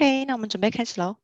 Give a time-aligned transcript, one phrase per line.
[0.00, 1.16] OK，那我们准备开始喽。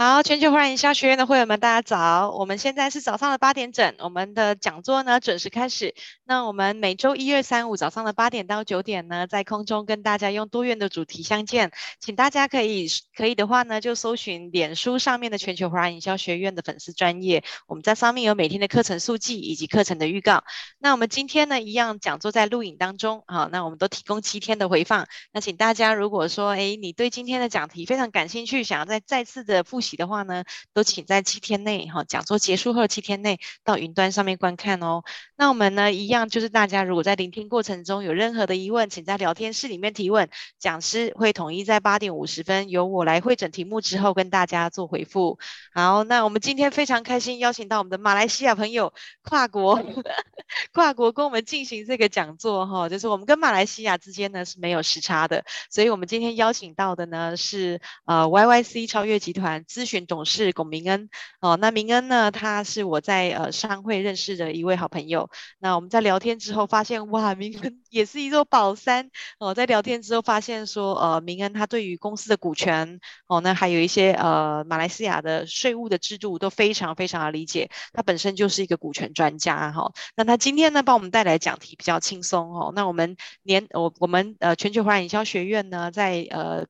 [0.00, 2.30] 好，全球华人营销学院的会员们，大家早！
[2.30, 5.92] 我们现在是早上的八点整，我们的讲座呢准时开始。
[6.22, 11.72] 那我们每周一、二、三、五早上的八点到九点呢，在空中跟大家用多元的主题相见。
[11.98, 12.86] 请大家可以
[13.16, 20.44] 可以的话呢，就搜寻脸书上面的全球华人营销学院的粉丝专业，我们在上面有每天的课程速记以及课程的预告。
[20.78, 25.08] 那我们今天呢，一样讲座在录影当中，好，那我们都提供七天的回放。
[25.32, 29.87] 那请大家如果说，诶，你对今天的讲题非常感兴趣，想要再再次的复习。
[29.96, 35.02] 的话呢，都请在七天内哈，讲座结束后七天内到云端上面观看哦。
[35.36, 45.38] 那我们呢，一样就是大家如果在聆听过程中有任何的疑问，请在聊天室里面提问，讲师会统一在八点五十分由我来会诊题目之后跟大家做回复。
[45.72, 49.82] 好，那我们今天非常开心邀请到我们的马来西亚朋友跨国
[50.72, 59.64] 跨国跟我们进行这个讲座哈，就是我们跟马来西亚之间呢是没有时差的，所以我们今天邀请到的呢是呃 YYC 超越集团。
[59.78, 61.08] 咨询董事龚明恩
[61.40, 65.30] 哦，那明恩呢，他是我在呃商会认识的一位好朋友。
[65.60, 69.54] 那我们在聊天之后发现，哇，明恩也是一座宝山哦。
[69.54, 77.70] 在聊天之后发现说，呃，明恩他对于公司的股权哦，那还有一些呃马来西亚的税务的制度都非常非常的理解。
[77.92, 82.72] 他本身就是一个股权专家哈、那他今天呢，帮我们带来讲题比较轻松哦。
[82.74, 86.66] 那我们年我我们呃全球华人营销学院呢，在呃。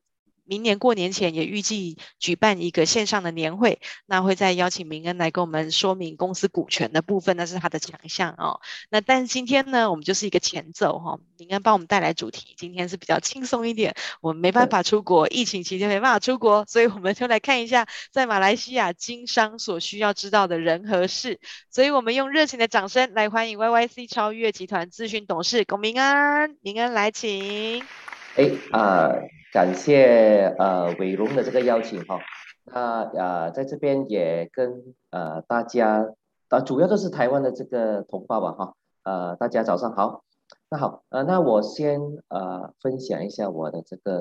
[0.49, 8.59] 明年过年前也预计举办一个线上的年会，那会再邀请明恩来跟我们说明公司股权的部分，那是他的强项哦。
[8.89, 13.95] 那但是今天呢，我们就是一个前奏哈、哦，明恩帮我们带来主题，今天是比较轻松一点。
[14.21, 21.39] 我们没办法出国，疫情期间没办法出国，所以我们就来看一下在马来西亚经商所需要知道的人和事。
[21.69, 28.08] 所以我们用热情的掌声来欢迎 YYC 超越集团咨询董事龚明恩，明恩来请。
[28.39, 29.11] 哎啊。
[29.51, 32.19] 感谢呃伟荣的这个邀请哈，
[32.65, 36.05] 那呃在这边也跟呃大家，
[36.49, 40.23] 呃主要都是台湾的这个同胞吧哈，呃大家早上好，
[40.69, 44.17] 那好呃那我先呃分享一下我的这个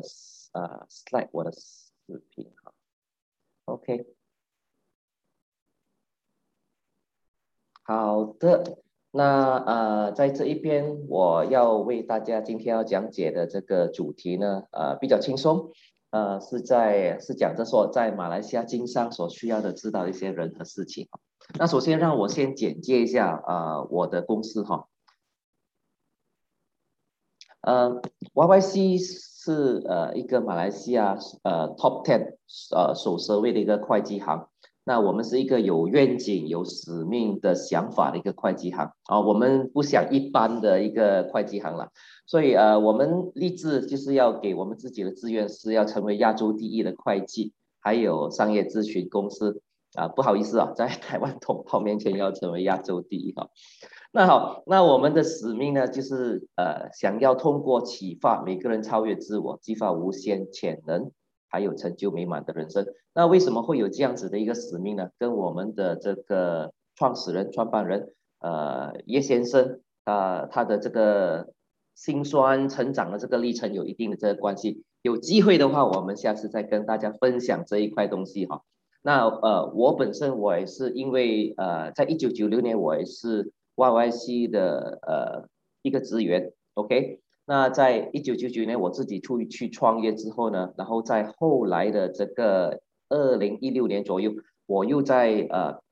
[0.52, 2.72] 呃 slide 我的视频哈
[3.66, 4.06] ，OK，
[7.82, 8.78] 好的。
[9.18, 15.72] 那呃，在这一边，我要为大家今天要讲解的这个主题呢，呃，比较轻松，
[16.10, 21.08] 呃，是在是讲着说在马来西亚经商所需要的知道一些人和事情。
[21.58, 24.86] 那首先让我先简介一下啊、呃，我的公司哈，
[27.62, 28.00] 呃
[28.34, 32.36] ，YYC 是呃一个马来西亚呃 Top Ten
[32.72, 34.48] 呃首奢位的一个会计行。
[34.88, 41.90] 那我们是一个有愿景、有使命的想法的一个会计行啊，我们不想一般的一个会计行了，
[42.26, 49.60] 所以呃，我们立志就是要给我们自己的志愿是要成为亚洲第一的会计，还有商业咨询公司
[49.92, 53.50] 啊，不好意思啊，在台湾同胞面前要成为亚洲第一哈。
[54.10, 61.10] 那好，那我们的使命呢，就是呃，想要通过启发每个人超越自我，激发无限潜能。
[61.48, 62.86] 还有成就美满的人生。
[63.14, 65.10] 那为什么会有这样子的一个使命呢？
[65.18, 71.52] 跟我们的这个创始人、创办人，呃，叶先生，啊、呃，他的这个
[71.94, 74.84] 辛酸成长的这个历程有一定的这个关系。
[75.02, 78.62] 有机会的话，我们下次再跟大家分享这一块东西哈。
[79.02, 85.48] 那呃，我本身我也是因为呃，在一九九六年我也是 YYC 的呃
[85.82, 87.20] 一个职员，OK。
[87.50, 94.34] 那在一九九九年我自己出去创业之后呢，然后在后来的这个二零一六年左右，
[94.66, 95.82] 我又在呃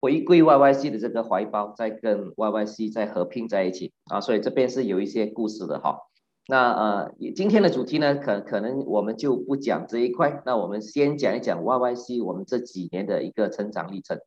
[0.00, 5.98] 回归 YYC 的这个怀抱，再跟 YYC 再合并在一起啊，所以这边是有一些故事的哈。
[6.46, 14.20] 那呃今天的主题呢，可可能我们就不讲这一块，那我们先讲一讲 YYC 我们这几年的一个成长历程。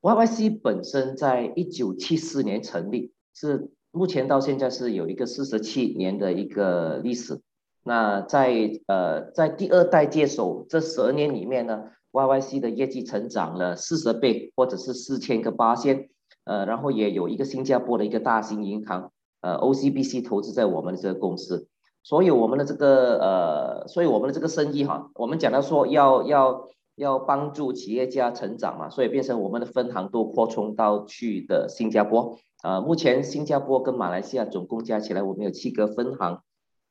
[0.00, 3.70] YYC 本身在一九七四年成立，是。
[3.92, 7.38] 目前到现在是有一个四十七年的一个历史，
[7.84, 16.08] 那在呃在第二代接手这十二年里面呢，YYC 的业绩成长了四十倍，或者是四千个八千，
[16.44, 19.12] 呃，然后也有一个新加坡的一个大型银行，
[19.42, 21.68] 呃 OCBC 投资在我们的这个公司，
[22.02, 26.66] 所以我们的这个呃，所以我们的这个生意哈，我们讲到说要要
[26.96, 32.38] 要帮助企业家成长嘛，所以变成我们的分行都扩充到去的新加坡。
[32.62, 36.42] 呃，目前新加坡跟马来西亚总共加起来，我们有七个分行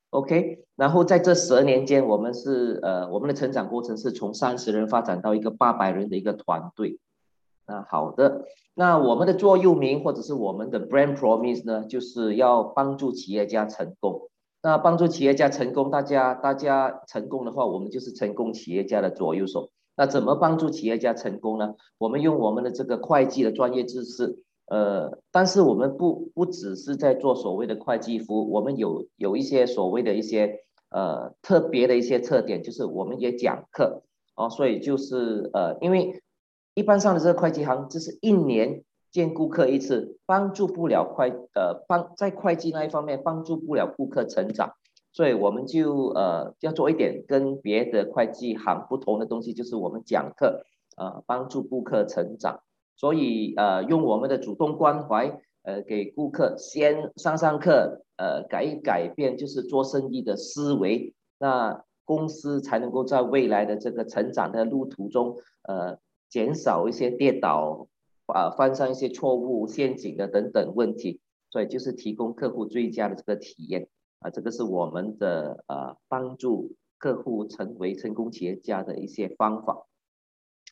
[0.10, 0.66] ，OK。
[0.76, 7.00] 然后在这十年间，我们是呃，我们的成长过程是从三十人发展到一个八百人的一个团队。
[7.66, 14.30] 那好的，那我们的座右铭或者是我们的 brand promise 呢，就是要帮助企业家成功。
[14.62, 19.70] 那帮助企业家成功，大家大家成功的话，我们就是成功企业家的左右手。
[19.96, 21.76] 那怎么帮助企业家成功呢？
[21.98, 34.04] 我们用我们的这个会计的专业知识，呃，但是我们不不只是在做所谓的会计服务，我们有有一些所谓的一些呃特别的一些特点，就是我们也讲课
[34.34, 36.24] 哦，所以就是呃，因为
[36.74, 44.72] 一般上的这个会计行，就是一年见顾客一次，帮助不了会呃帮在会计那一方面帮助不了顾客成长。
[45.12, 50.64] 所以我们就呃要做一点跟别的会计行不同的东西，就是我们讲课，
[50.96, 52.62] 呃帮助顾客成长。
[53.02, 65.98] 所以呃用我们的主动关怀，呃给顾客先上上课，呃改一改变就是做生意的思维，那公司才能够在未来的这个成长的路途中，呃
[66.30, 67.88] 减少一些跌倒，
[68.28, 71.20] 啊、呃、犯上一些错误陷阱的等等问题。
[71.50, 73.88] 所以就是提供客户最佳的这个体验。
[74.20, 79.88] 啊，这个是我们的呃帮助客户成为成功企业家的一些方法。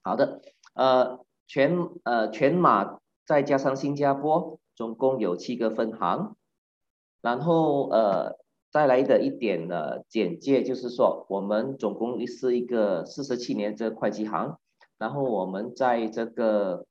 [0.04, 0.42] 好的，
[0.76, 6.38] 呃全呃全马再加上新加坡，总共有七个分行。
[7.22, 8.38] 然后呃
[8.72, 14.58] 再来的一点呢简介就是说，我们总共是一个四十七年这个会计行，
[14.98, 16.86] 然后我们在这个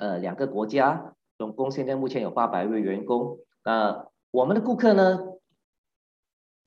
[0.00, 3.38] 呃两个国家，总共现在目前有八百位员工。
[3.64, 5.20] 那、我们的顾客呢？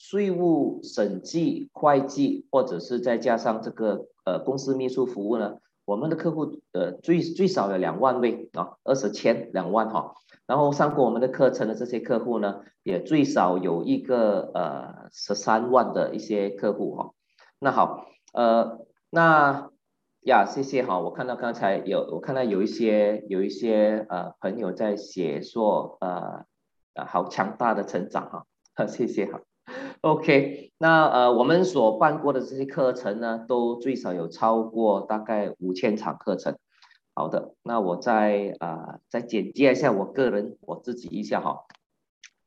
[0.01, 5.57] 税务、审计、会计，或者是再加上这个呃公司秘书服务呢，
[5.89, 10.13] 我们的客户呃最最少有两万位啊，二十千两万哈。
[10.45, 17.11] 然后上过我们的课程的这些客户呢，也最少有一个呃十三万的一些客户哈。
[17.57, 19.71] 那好，呃那
[20.21, 26.45] 呀谢谢哈，我看到刚才有我看到有一些有一些呃朋友在写说呃
[26.93, 28.45] 呃好强大的成长哈，
[28.85, 29.41] 谢谢哈。
[30.01, 36.57] OK，那呃，我们所办过的这些课程呢，都最少有超过大概五千场课程。
[37.13, 41.65] 好的，那我再啊、呃、再简介一下我个人我自己一下哈。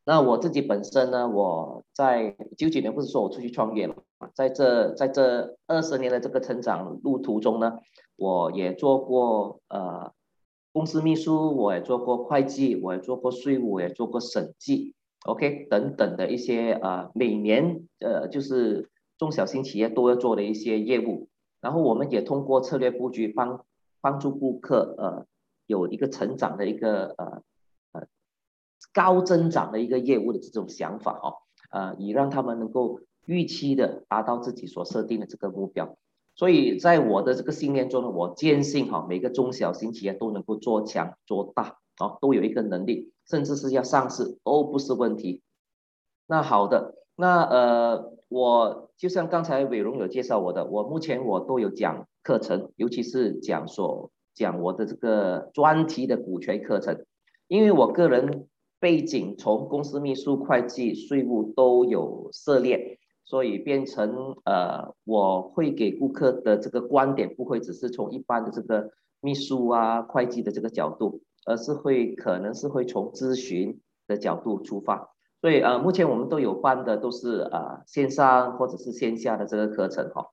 [0.05, 3.95] 那我自己本身呢，我在九几年不是说我出去创业了，
[4.35, 7.79] 在这在这二十年的这个成长路途中呢，
[8.17, 10.13] 我也做过呃
[10.73, 14.95] 公司秘书，我也做过会计，我也做过税务，我也做过审计。
[15.25, 21.29] OK，等等的一些呃，每年呃，就是中小型企业都要做的一些业务，
[21.61, 23.65] 然后我们也通过策略布局帮
[24.01, 25.27] 帮助顾客呃
[25.67, 27.43] 有一个成长的一个呃
[27.93, 28.07] 呃
[28.93, 31.35] 高增长的一个业务的这种想法哦，
[31.71, 35.97] 呃，以让他们能够预期的达到自己所设定的这个目标。
[36.35, 41.79] 所以在我的这个信念中呢，我坚信哈，每个中小型企业都能够做强做大。
[42.01, 45.43] 哦，都有一个能力，甚至是要上市都不是问题。
[46.27, 57.05] 那好的，那呃，我就像刚才伟荣有介绍我的，我目前我都有讲课程，尤其是讲说讲我的这个专题的股权课程，
[57.49, 58.47] 因为我个人
[58.81, 68.91] 背景从公司秘书、会计、税务都有涉猎，所以变成呃，我会给顾客的这个观点不会只是从一般的这个
[69.21, 71.21] 秘书啊、会计的这个角度。
[71.45, 75.11] 而是会可能是会从咨询的角度出发，
[75.41, 80.29] 所以呃，目前我们都有办的都是呃线上或者是线下的这个课程哈。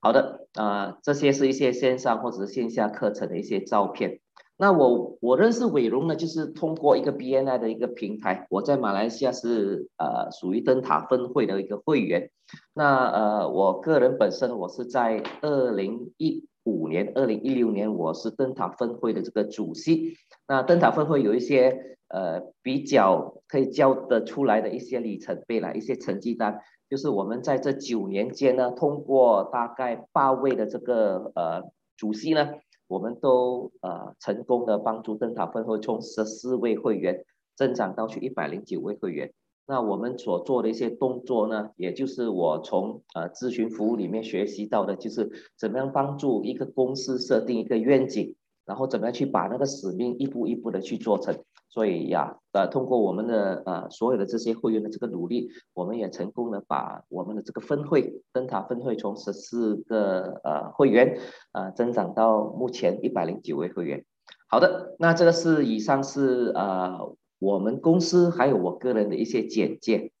[0.00, 4.20] 好的，呃，这些是一些线上或者是线下课程的一些照片。
[4.58, 12.30] 那我我认识伟荣呢，就是通过一个 BNI 的一个平台，我在马来西亚是呃属于灯塔分会的一个会员。
[12.72, 20.16] 那呃，我个人本身我是在二零一五年，二零一六年，我是灯塔分会的这个主席。
[20.48, 31.62] 那灯塔分会有一些呃比较可以交得出来的一些里程碑啦，一些成绩单，就是我们在这九年间呢，通过大概八位的这个呃
[31.96, 32.48] 主席呢，
[32.88, 39.32] 我们都呃成功的帮助灯塔分会从十四位会员增长到去一百零九位会员。
[39.68, 51.36] 那我们所做的一些动作呢，也就是我从呃咨询服务里面学习到的，就是怎么样帮助一个公司设定一个愿景，然后怎么样去把那个使命一步一步的去做成。
[51.68, 61.18] 所以呀，呃，通过我们的呃所有的这些会员的这个努力，我们也成功的把我们的这个分会灯塔分会从十四个呃会员
[61.50, 64.04] 呃增长到目前一百零九位会员。
[64.48, 67.16] 好的，那这个是以上是呃。
[67.38, 70.12] 我们公司还有我个人的一些简介，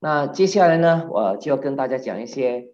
[0.00, 2.68] 那接下来呢，我就要跟大家讲一些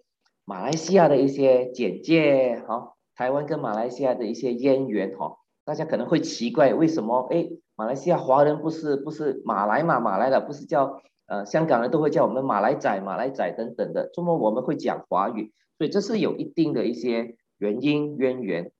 [0.44, 15.52] 马来西亚的一些简介，好，台湾跟马来西亚的一些渊源，哈，大家可能会奇怪为什么，哎，马来西亚华人不是不是马来嘛，马来的不是叫呃香港人都会叫我们马来仔、马来仔等等的，怎么我们会讲华语？
[15.76, 18.72] 所以这是有一定的一些原因渊源。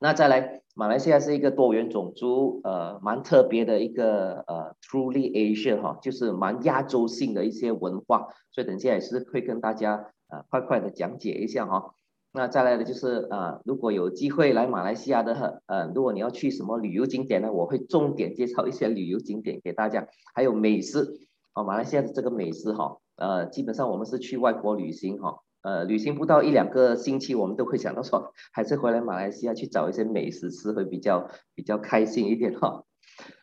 [0.00, 11.92] 那再来，马来西亚是一个多元种族，呃，蛮特别的一个呃，truly Asian 哈，就是蛮亚洲性的一些文化，所以等下也是会跟大家呃快快的讲解一下哈。
[12.32, 21.06] 那再来的就是呃，如果有机会来马来西亚的，呃，如果你要去什么旅游景点呢，我会重点介绍一些旅游景点给大家，还有美食
[21.54, 25.36] 哦，马来西亚的这个美食哈，呃，基本上我们是去外国旅行哈。
[25.62, 32.84] 呃，旅行不到一两个星期，我们都会想到说，还是回来马来西亚去找一些美食吃，会比较比较开心一点哈。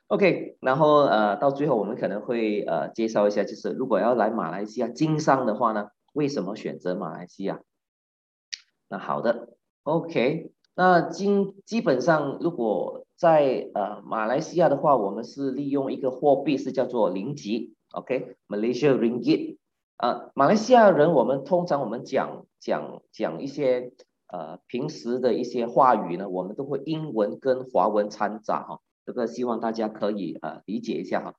[0.08, 7.62] OK，然后呃，到最后我们可能会呃介绍一下，就是如果要来马来西亚经商的话呢，为什么选择马来西亚？
[8.90, 11.30] 那好的，OK，那基
[11.66, 19.58] 基本上如果在呃马来西亚的话，我们是利用一个货币是叫做零吉，OK，Malaysia Ringgit。
[20.00, 23.92] 呃，马来西亚人，我们通常我们讲讲讲一些
[24.28, 31.36] 呃平时的一些话语呢，我们都会英文跟华文掺杂哈，这个希望大家可以呃理解一下哈。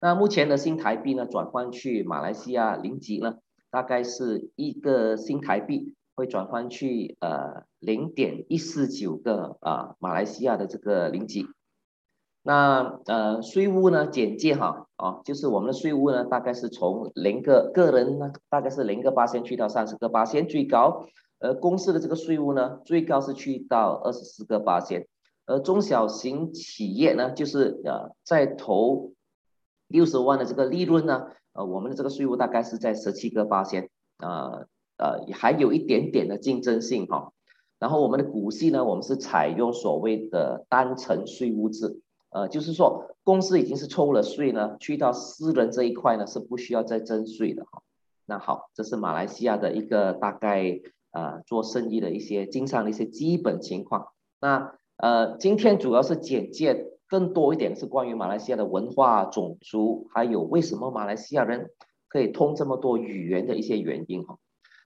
[0.00, 11.48] 那目前的新台币呢，转换去马来西亚零吉呢，大概是一个新台币会转换去呃零点一四九个啊、呃、马来西亚的这个零吉。
[12.46, 21.06] 那呃税务呢简介哈啊，就是我们的税务呢大概是从零个个人呢大概是零个八千去到三十个八千最高，
[21.40, 25.06] 而公司的这个税务呢最高是去到二十四个八千，
[25.46, 29.14] 而中小型企业呢就是呃在投
[29.88, 34.66] 六十万的这个利润呢，呃我们的这个税务大概是在十七个八千，呃
[34.98, 37.32] 呃还有一点点的竞争性哈，
[37.78, 42.02] 然后我们的股息呢我们是采用所谓的单层税务制。
[42.34, 47.80] 呃，就是说，公司已经是抽了税呢，去到私人这一块呢是不需要再征税的哈。
[48.26, 50.80] 那好，这是马来西亚的一个大概
[51.12, 54.08] 呃做生意的一些经商的一些基本情况。
[54.40, 61.70] 那呃，今天主要是简介更多一点是关于马来西亚的文化、种族，还有为什么马来西亚人
[62.08, 64.38] 可以通这么多语言的一些原因哈。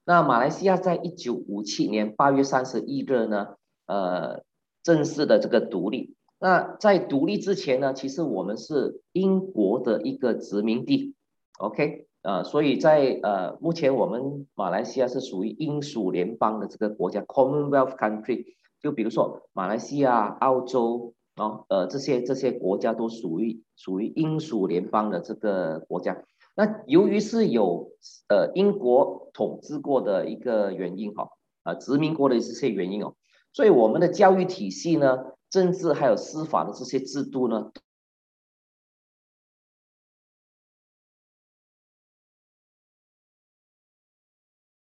[0.05, 4.43] 那马来西亚在一九五七年八月三十一日呢，呃，
[4.83, 6.15] 正式的这个独立。
[6.41, 11.17] 那在独立之前呢，其实我们是英国的一个殖民地
[11.59, 18.45] ，OK，呃，所以在呃目前我们马来西亚是属于英属联邦的这个国家 Commonwealth Country，
[18.81, 26.23] 就比如说马来西亚、澳洲啊，呃这些这些国家都属于属于英属联邦的这个国家。
[26.55, 27.91] 那由于是有
[28.29, 31.31] 呃英国统治过的一个原因哈，
[31.65, 33.15] 啊殖民过的这些原因哦，
[33.53, 35.33] 所以我们的教育体系呢。
[35.51, 37.73] 政治还有司法的这些制度呢，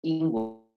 [0.02, 0.68] 英国，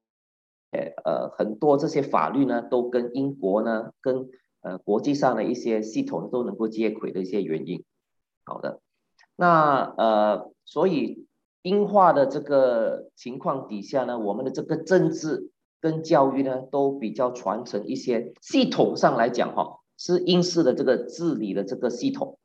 [0.73, 4.29] 呃呃很多这些法律呢，都跟英国呢，跟
[4.61, 7.85] 呃国际上的一些系统都能够接轨的一些原因。
[8.45, 8.81] 好的，
[9.37, 11.27] 那呃所以
[11.63, 19.78] 英化的这个情况底下呢，我们的这个政治跟教育呢，都比较传承一些系统上来讲哈。
[19.99, 22.39] 是英式的这个治理的这个系统。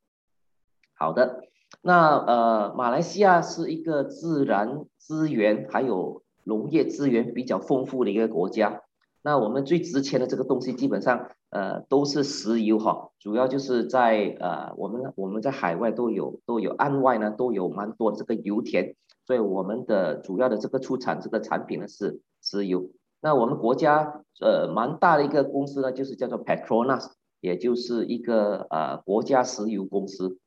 [0.96, 1.44] 好的，
[1.82, 8.82] 那呃，马来西亚是一个自然资源还有农业资源比较丰富的一个国家。
[9.22, 18.96] 那我们最值钱的这个东西，基本上呃都是石油哈，主要就是在呃我们我们在海外都有都有岸外呢都有蛮多这个油田，
[19.26, 22.90] 所以我们的主要的这个出产这个产品呢是石油。
[23.22, 27.12] 那我们国家呃蛮大的一个公司呢，就是叫做 Petronas。
[27.44, 30.40] 也就是一个呃国家石油公司。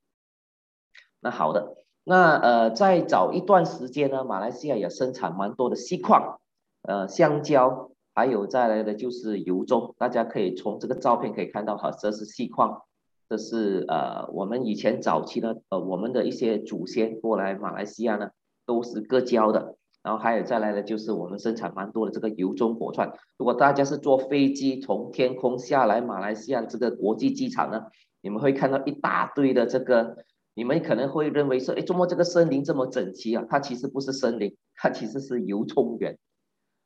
[1.21, 6.41] 那好的，那呃在早一段时间呢，马来西亚也生产蛮多的锡矿，
[6.81, 9.95] 呃香蕉，还有再来的就是油棕。
[9.99, 12.81] 大家可以从这个照片可以看到，哈，这是锡矿，
[13.29, 18.31] 这是呃我们以前早期呢，呃我们的一些祖先过来马来西亚呢，
[18.65, 19.77] 都是割胶的。
[20.07, 23.13] 然后还有再来的就是我们生产蛮多的这个油棕果串。
[23.37, 27.87] 如果大家是坐飞机从天空下来马来西亚这个国际机场呢，
[28.23, 30.19] 你们会看到一大堆的这个，
[30.55, 33.45] 你们可能会认为说，哎，怎么这个森林这么整齐啊？
[33.51, 36.17] 它其实不是森林，它其实是油棕园。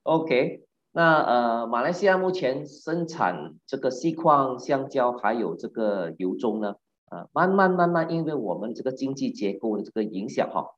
[0.04, 0.62] OK，
[0.92, 6.76] 那呃，马来西亚目前生产这个锡矿、香蕉还有这个油棕呢，
[7.10, 10.68] 呃，慢慢慢慢，因为我们这个经济结构的这个影响哈。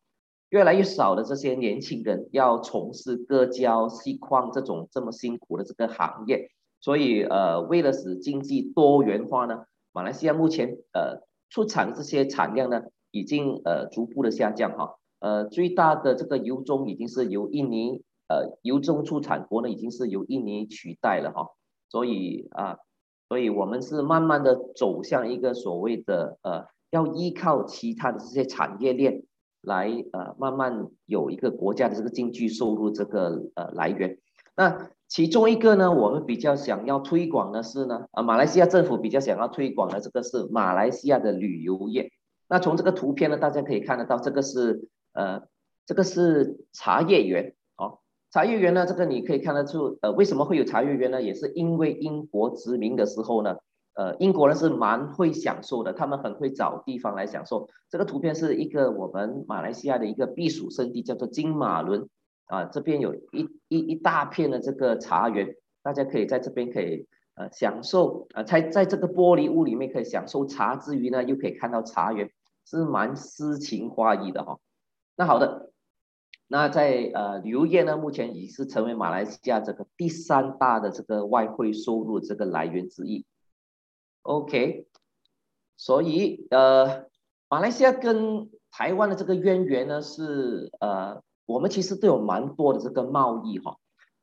[0.53, 14.97] 越来越少的这些年轻人要从事割胶、锡矿这种这么辛苦的这个行业，所以呃，为了使经济多元化呢，马来西亚目前呃出产这些产量呢，已经呃逐步的下降哈。
[15.21, 21.49] 呃，最大的这个油棕已经是由印尼呃油棕出产国呢，已经是由印尼取代了哈。
[21.89, 22.77] 所以啊，
[23.31, 29.23] 所以我们是慢慢的走向一个所谓的呃，要依靠其他的这些产业链
[29.63, 34.19] 来呃慢慢有一个国家的这个经济收入这个呃来源。
[34.55, 42.11] 那其中一个呢，我们比较想要推广的是呢，啊，马来西亚政府比较想要推广的这个是马来西亚的旅游业。
[42.49, 45.43] 那从这个图片呢，大家可以看得到，这个是呃，
[45.87, 47.55] 这个是茶叶园。
[48.31, 51.21] 茶叶园呢，这个你可以看得出，呃，为什么会有茶叶园呢？
[51.21, 53.59] 也是因为英国殖民的时候呢，
[53.95, 57.69] 呃，英国人是蛮会享受的，他们很会找地方来享受。
[57.91, 62.09] 这个图片是一个我们马来西亚的一个避暑胜地，叫做金马伦
[62.47, 72.31] 啊，这边有一一一大片的这个茶园，大家可以在这边可以呃享受啊，在在这个玻璃屋里面可以享受茶之余呢，又可以看到茶园，
[72.65, 74.61] 是蛮诗情画意的哈、哦。
[75.17, 75.71] 那好的。
[76.49, 83.25] 那在呃旅游业呢，目前已是成为马来西亚这个第三大的这个外汇收入这个来源之一。
[84.23, 84.87] OK，
[85.77, 87.07] 所以呃
[87.49, 93.77] 马来西亚跟台湾的这个渊源呢是呃我们其实都有蛮多的这个贸易哈。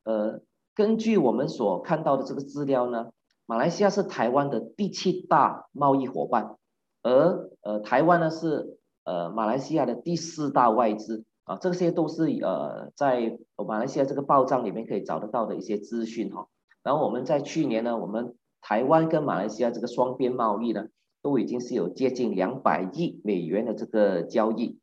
[0.04, 0.42] 呃，
[0.74, 3.12] 根据我们所看到的这个资料呢，
[3.46, 6.56] 马来西亚是台湾的第七大贸易伙伴，
[7.04, 11.26] 而呃台湾呢是呃马来西亚的第四大外资。
[11.44, 16.48] 啊，这些都是呃在马来西亚这个报账里面可以找得到的一些资讯哈。
[16.84, 20.88] 然后我们在去年呢，我们台湾跟马来西亚这个双边贸易呢，
[21.22, 24.80] 都已经是有接近两百亿美元的这个交易。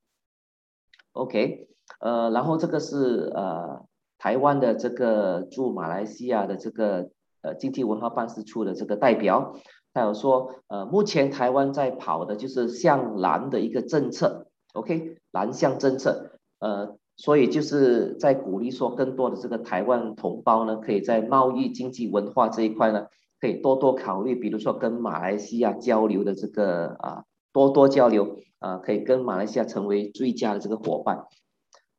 [1.12, 1.68] OK，
[2.00, 3.86] 呃，然后这个是呃
[4.18, 7.10] 台湾的这个驻马来西亚的这个
[7.42, 9.56] 呃经济文化办事处的这个代表，
[9.94, 16.32] 他有说呃目前台湾在跑的就是向南的一个政策，OK，南向政策。
[16.58, 23.06] 呃，所以就是在鼓励说，更多的这个台湾同胞呢，可以在贸易、经济、文化这一块呢，
[23.46, 31.26] 可以多多考虑，比如说跟马来西亚交流的这个啊，多多交流啊，可以跟马来西亚成为最佳的这个伙伴。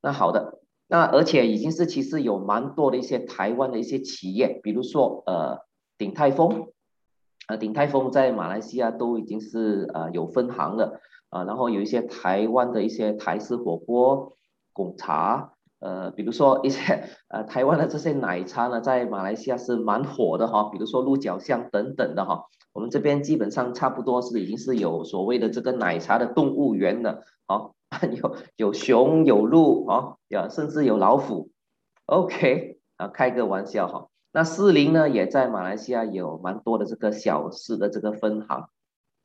[0.02, 5.60] 那好的，那而且已经是其实有蛮多的一些台湾的一些企业，比如说呃，
[5.98, 6.68] 鼎泰丰，
[7.48, 14.34] 呃，鼎泰丰在马来西亚都已经是呃有分行了啊，然后有一些台湾的一些台式火锅。
[14.74, 27.76] 贡茶，呃，比如说一些呃台湾的这些奶茶呢，在马来西亚是蛮火的哈，比如说鹿角巷等等的哈，我们这边基本上差不多是已经是有所谓的这个奶茶的动物园了，好，
[28.12, 31.52] 有有熊有鹿啊，有甚至有老虎
[32.08, 34.08] ，OK 啊，开个玩笑哈。
[34.34, 38.68] 那士林呢，也在马来西亚有蛮多的这个小吃的这个分行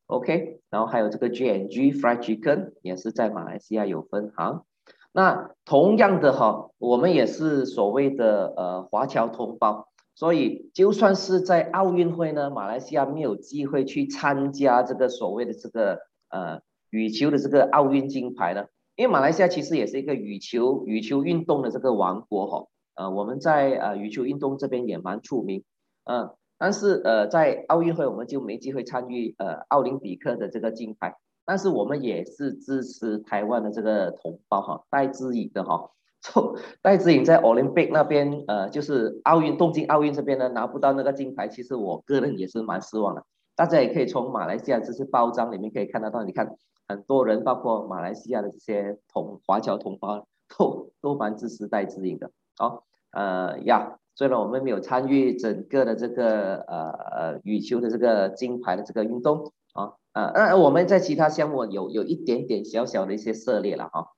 [0.06, 4.64] ，OK，然后还有这个 J&G Fried Chicken 也是在马来西亚有分行。
[5.14, 15.98] 那同样的哈，我们也是所谓的呃华侨同胞，所以就算是在奥运会呢，马来西亚没有机会去参加这个所谓的这个
[16.30, 18.64] 呃羽球的这个奥运金牌呢，
[18.96, 25.62] 因为马来西亚其实也是一个羽球羽球运动的这个王国哈，呃我们在呃羽球运动这边也蛮出名，
[26.04, 31.16] 嗯、但是呃在奥运会我们就没机会参与呃奥林匹克的这个金牌。
[31.52, 35.90] 但是我们也是支持台湾的这个同胞哈，戴资颖的哈，
[36.80, 43.22] 戴资颖在奥林匹克那边呃，就是奥运东京奥运这边呢拿不到那个金牌，其实我个人也是蛮失望的。
[43.54, 46.56] 大家也可以从马来西亚这些包装里面可以看得到，你看
[46.88, 52.30] 很多人，包括马来西亚的这些同华侨同胞，都都蛮支持戴资颖的。
[52.56, 59.52] 好，呃呀，虽然我们没有参与整个的这个呃呃羽球的这个金牌的这个运动。
[59.74, 64.08] 啊，呃那我们在其他项目有有一点点小小的一些涉猎了哈，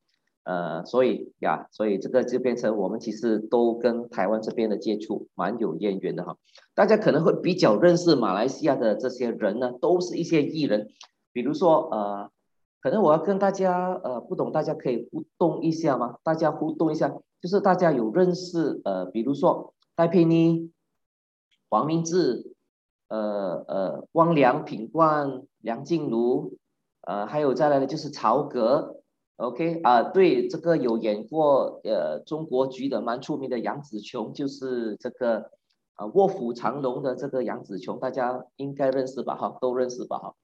[0.42, 6.36] 呃，所以呀，所以这个就变成我们其实都跟台湾这边的接触蛮有渊源的哈。
[6.74, 10.88] 大家可能会比较认识马来西亚的这些人呢，都是一些艺人，
[11.32, 12.30] 比如说呃，
[12.80, 16.16] 可能我要跟大家呃，不懂大家可以互动一下吗？
[16.24, 20.72] 大家互动一下，就是大家有认识呃，比如说戴佩妮、
[21.70, 22.50] 黄明志。
[23.06, 26.58] 呃呃，汪良、品冠、梁静茹，
[27.00, 29.00] 呃，还有再来的就是曹格
[29.36, 35.50] ，OK 啊，对，这个有演过呃中国剧的蛮出名的杨紫琼，就是这个
[35.94, 39.34] 啊卧虎藏龙的这个杨紫琼，大家应该认识吧？
[39.36, 40.18] 哈，都认识吧？
[40.18, 40.34] 哈，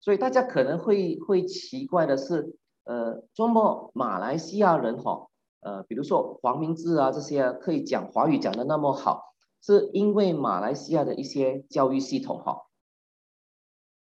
[0.00, 2.54] 所以大家可能会会奇怪的是，
[2.84, 5.28] 呃，这么马来西亚人哈，
[5.62, 9.24] 呃，比如说黄明志啊这些可以讲华语讲的那么好。
[9.60, 12.67] 是因为马来西亚的一些教育系统哈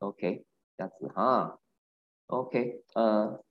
[0.04, 0.46] ，OK，
[0.78, 1.60] 这样子哈
[2.28, 3.42] ，OK，呃，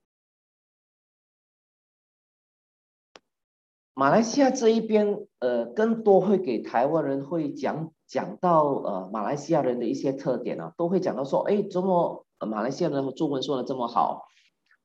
[3.95, 14.27] 马来西亚这一边，呃，更多会给台湾人会讲讲到呃马来西亚人的一些特点啊，都会讲到说，哎，怎么马来西亚人中文说的这么好？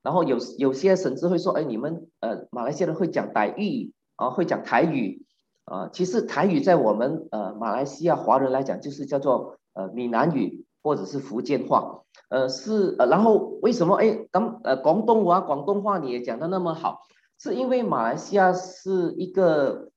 [0.04, 5.26] 然后有有些甚至会说，哎，你们呃马来西亚人会讲台语啊，会讲台语
[5.66, 5.90] 啊。
[5.90, 12.04] 其实台语在我们呃马来西亚华人来讲，就是叫做呃闽南语或者是福建话。
[12.30, 17.02] 呃是呃，然后为什么哎当呃广东话广东话你也讲的那么好？
[17.38, 19.92] 是因为马来西亚是一个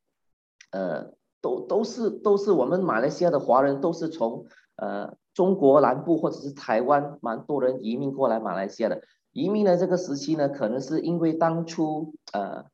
[0.73, 4.45] 呃都都是都是我们马来西亚的华人都是从
[4.77, 9.01] 呃中国南部或者是台湾蛮多人移民过来马来西亚的。
[9.33, 12.65] 移民的这个时期呢，可能是因为当初呃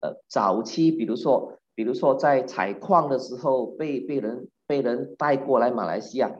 [0.00, 6.30] 呃早期，比如说比如说在采矿的时候被被人被人带过来马来西亚，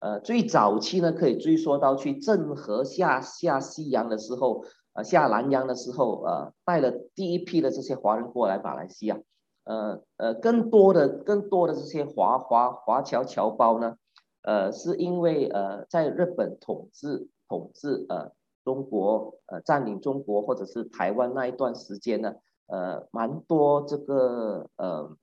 [0.00, 9.18] 呃最早期呢可以追溯到去郑和下下西洋的时候，呃下南洋的时候，呃带了第一批的这些华人过来马来西亚，
[9.64, 13.96] 呃呃更多的更多的这些华华华侨侨胞呢，
[14.42, 18.32] 呃是因为呃在日本统治统治呃。
[18.64, 22.34] 中国呃占领中国或者是台湾那一段时间呢，
[22.66, 25.16] 呃蛮多这个呃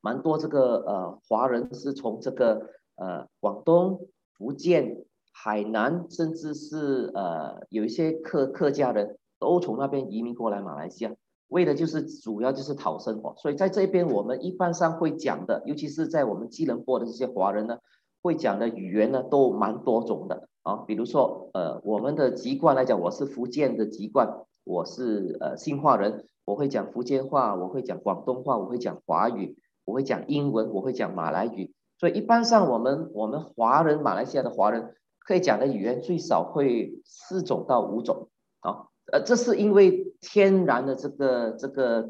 [0.00, 4.06] 蛮多这个呃华人是从这个呃广东、
[4.36, 11.14] 福建、海南，甚至是呃有一些客客家人都从那边移民过来马来西亚，
[11.48, 13.34] 为的就是主要就是讨生活。
[13.36, 17.78] 所以在这边我们一般上会讲的，尤其是在我们吉隆坡的这些华人呢，
[18.22, 20.48] 会讲的语言呢都蛮多种的。
[20.62, 29.56] 啊，比如说，呃，我们的籍贯来讲，我是福建的籍贯，我是呃兴化人，我会讲福建话，我会讲广东话，我会讲华语，
[29.86, 31.72] 我会讲英文，我会讲马来语。
[31.98, 38.30] 所以一般上，我们我们华人，马来西亚的华人，可以讲的语言最少会四种到五种。
[38.60, 42.08] 啊，呃，这是因为天然的这个这个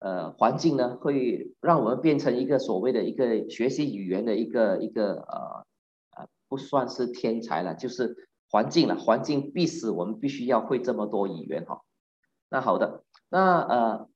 [0.00, 5.64] 呃环境呢，会让我们变成一个所谓的一个学习语言的一个一个呃
[6.16, 6.28] 呃。
[6.50, 8.16] 不算是天才了，就是
[8.50, 8.96] 环境了。
[8.96, 11.82] 环境逼使我们必须要会这么多语言哈。
[12.48, 14.08] 那好的，那呃，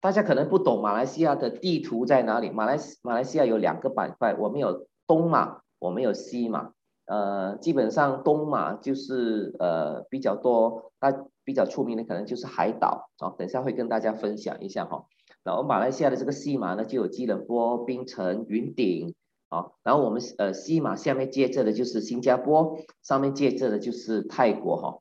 [0.00, 2.50] 大家可能不懂马来西亚的地图在哪里。
[2.50, 6.72] 马来马来西亚有两个板块，我们有东马，我们有西马。
[7.06, 11.12] 呃，基本上东马就是呃比较多，那
[11.44, 13.34] 比较出名的可能就是海岛啊。
[13.36, 15.04] 等一下会跟大家分享一下哈。
[15.42, 19.14] 然后马来西亚的这个西马呢，就有吉隆坡、槟城、云顶。
[19.48, 24.98] 好，然后我们呃西马下面接着的就是新加坡，上面接着的就是泰国哈。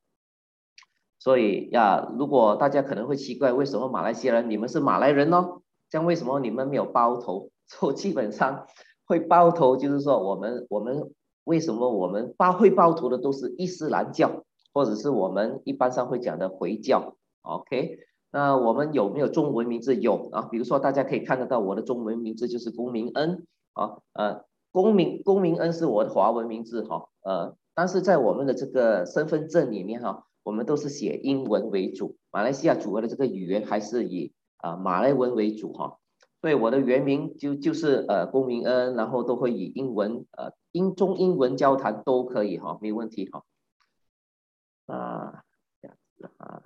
[1.20, 5.60] 所以呀，如果大家可能会奇怪，为什么马来西亚人你们是马来人呢？
[5.90, 7.50] 这样为什么你们没有包头？
[7.70, 8.66] 就基本上
[9.06, 11.12] 会包头，就是说我们我们
[11.44, 17.16] 为什么我们包会包头的都是伊斯兰教，或者是我们一般上会讲的回教。
[17.42, 18.00] OK，
[18.32, 19.96] 那我们有没有中文名字？
[19.96, 23.46] 有啊，比如说大家可以看得到我的中文名字就是龚明恩。
[23.74, 36.00] 啊，呃，龚明龚明恩是我的华文名字哈，呃，但是在我们的这个身份证里面哈，我们都是写英文为主，马来西亚主要的这个语言还是以啊马来文为主哈，
[36.42, 43.44] 所以我的原名就就是呃龚明恩，然后都会以英文呃英中英文交谈都可以哈，没问题哈，
[44.88, 45.44] 啊，
[45.82, 46.64] 这样子啊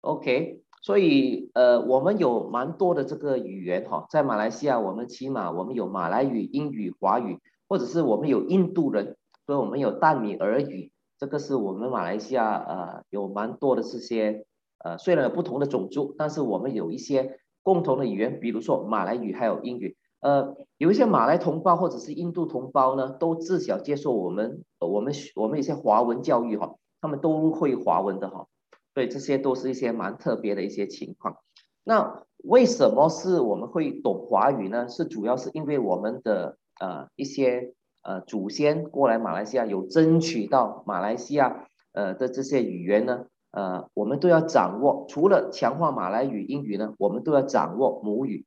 [0.00, 0.60] ，OK。
[0.82, 10.92] 所以，呃，我们有蛮多的这个语言哈，在马来西亚，我们起码我们有马来语、英语、华语，或者是我们有印度人，所以我们有淡米尔语，
[11.24, 14.44] 这个是我们马来西亚呃有蛮多的这些
[14.76, 28.46] 呃，虽然有不同的种族，但是我们有一些共同的语言，比如说马来语还有英语，呃，有一些马来同胞或者是印度同胞呢，都自小接受我们我们我们一些华文教育哈，他们都会华文的哈。
[28.92, 31.38] 对，这些都是一些蛮特别的一些情况。
[31.84, 34.90] 那为什么是我们会懂华语呢？
[34.90, 37.72] 是主要是因为我们的呃一些
[38.04, 45.06] 呃祖先过来马来西亚有争取到马来西亚呃的这些语言呢，呃我们都要掌握。
[45.08, 48.46] 除了强化马来语、英语呢，我们都要掌握母语。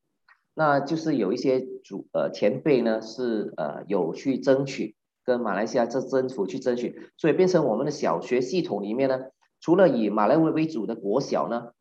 [0.53, 9.19] 那就是有一些祖呃前辈呢是呃有去争取，跟马来西亚这政府去争取，所以变成我们的小学系统里面呢。
[9.59, 11.73] 除了以马来文为主的国小呢，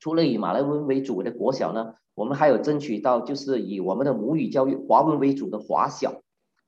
[0.00, 6.22] 除了以马来文为主的国小呢，我们还有争取到就是以我们的母语教育华文为主的华小，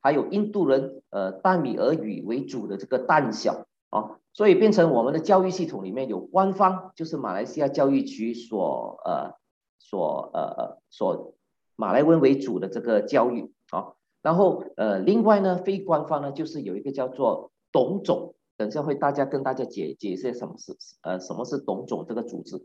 [0.06, 9.34] 还有印度人呃淡米尔语为主的这个淡小啊，所以变成我们的教育系统里面有官方就是马来西亚教育局所呃
[9.78, 11.34] 所呃呃所
[11.74, 18.34] 马来文为主的这个教育啊，然后呃另外呢非官方呢就是有一个叫做董总。
[18.58, 22.64] 等下会大家跟大家解解释什么是呃什么是董总这个组织。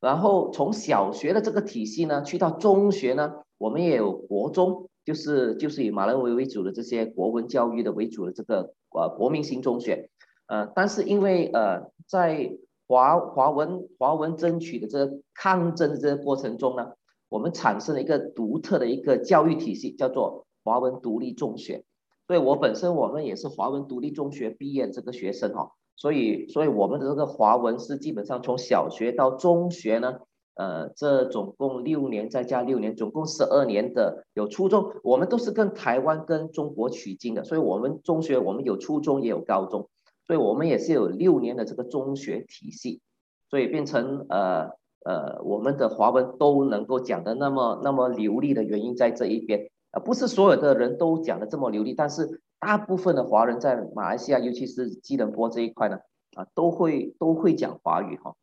[0.00, 10.10] 然后从小学的这个体系呢，去到中学呢，我们也有国中，就是就是以马来文为主的这些国文教育的为主的这个呃国民型中学。
[10.48, 12.52] 呃，但是因为呃在
[12.86, 16.92] 华华文华文争取的这个抗争的这个过程中呢，
[17.28, 21.84] 我们产生了一个独特的一个教育体系，叫做华文独立中学。
[22.26, 30.20] 所以我本身我们也是华文独立中学毕业的这个学生哈、哦，所以所以我们的这个华文是基本上从小学到中学呢，
[30.56, 39.88] 呃，这总共六年再加六年，总共十二年的有初中，我们都是跟台湾跟中国取经的，所以我们中学我们有初中也有高中。
[40.26, 43.00] 所以我们也是有六年的这个中学体系，
[43.48, 44.70] 所以变成呃
[45.04, 55.98] 呃，我们的华文都能够讲得那么那么流利的原因在这一边，呃，不是所有的人都讲得这么流利，但是大部分的华人在马来西亚，尤其是吉隆坡这一块呢，
[56.34, 58.34] 啊，都会都会讲华语哈。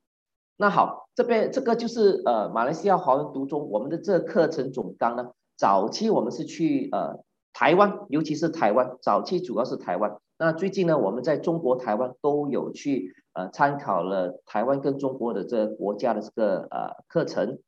[0.56, 10.18] 那好，这边这个就是呃马来西亚华文读中，我们的这个课程总纲呢，早期我们是去呃台湾，尤其是台湾，早期主要是台湾。
[10.38, 17.60] 那最近呢，我们在中国台湾都有去呃参考了台湾跟中国的这个国家的这个呃课程，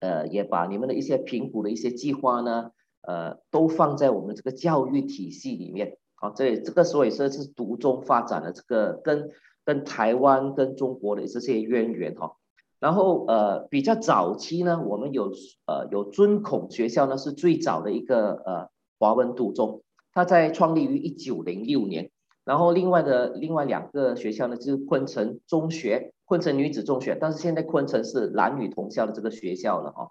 [0.00, 2.70] 呃也把你们的一些评估的一些计划呢，
[3.02, 5.98] 呃都放在我们这个教育体系里面。
[6.14, 9.30] 好，这这个所以说是独中发展的这个跟
[9.70, 12.32] 跟台湾跟中国的这些渊源哈。
[12.80, 15.30] 然后呃比较早期呢，我们有
[15.66, 19.82] 呃有尊孔学校呢是最早的一个呃华文读中。
[20.12, 22.10] 它在创立于一九零六年，
[22.44, 30.10] 然后另外的另外两个学校呢，就是昆城中学、昆城女子中学，但是现在昆城是男女同校的这个学校了哈。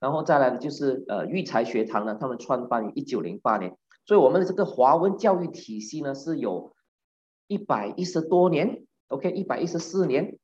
[0.00, 6.72] 然后再来呢就是呃育才学堂呢，他们创办于一九零八年，所以我们的这个华文教育体系呢是有
[7.48, 10.38] 一百一十多年，OK，一百一十四年。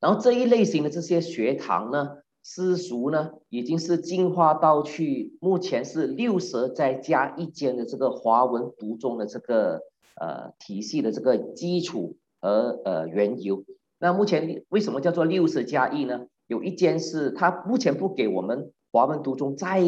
[0.00, 2.18] 然后这一类型的这些学堂呢。
[2.46, 9.80] 私塾呢，已经是进化到去，目前是六十再加一间的这个华文独中的这个
[10.20, 13.64] 呃体系的这个基础和呃缘由。
[13.98, 16.26] 那目前为什么叫做六十加一呢？
[16.46, 19.80] 有一间是它目前不给我们华文独中再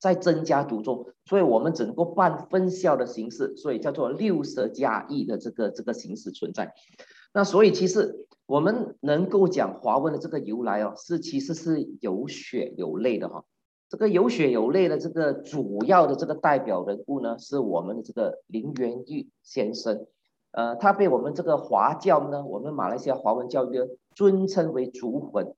[0.00, 6.74] 再增加独中，所以我们只能够办分校的形式，所以叫做六十加一的这个这个形式存在。
[7.32, 8.26] 那所以其实。
[8.46, 13.44] 我们能够讲华文的这个由来哦，是其实是有血有泪的哈。
[13.88, 20.04] 这个有血有泪的这个主要的这个代表人物呢，是我们的这个林元玉先生。
[20.50, 25.54] 呃，他被我们这个华教呢，我们马来西亚华文教育尊称为族魂。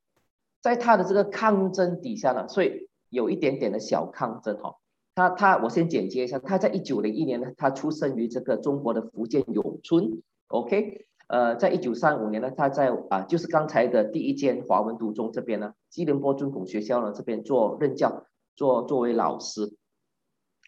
[0.60, 4.76] 在他的这个抗争底下呢，所以有一点点的小抗争哈。
[5.14, 11.06] 他他，我先简介一下，他在一九零一年呢，他出生于这个中国的福建永春，OK。
[11.32, 19.74] 呃，在一九三五年呢，他在啊，就是刚才的第一间华文独中这边呢，吉隆坡尊孔学校呢这边做任教，做作为老师。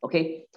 [0.01, 0.49] OK，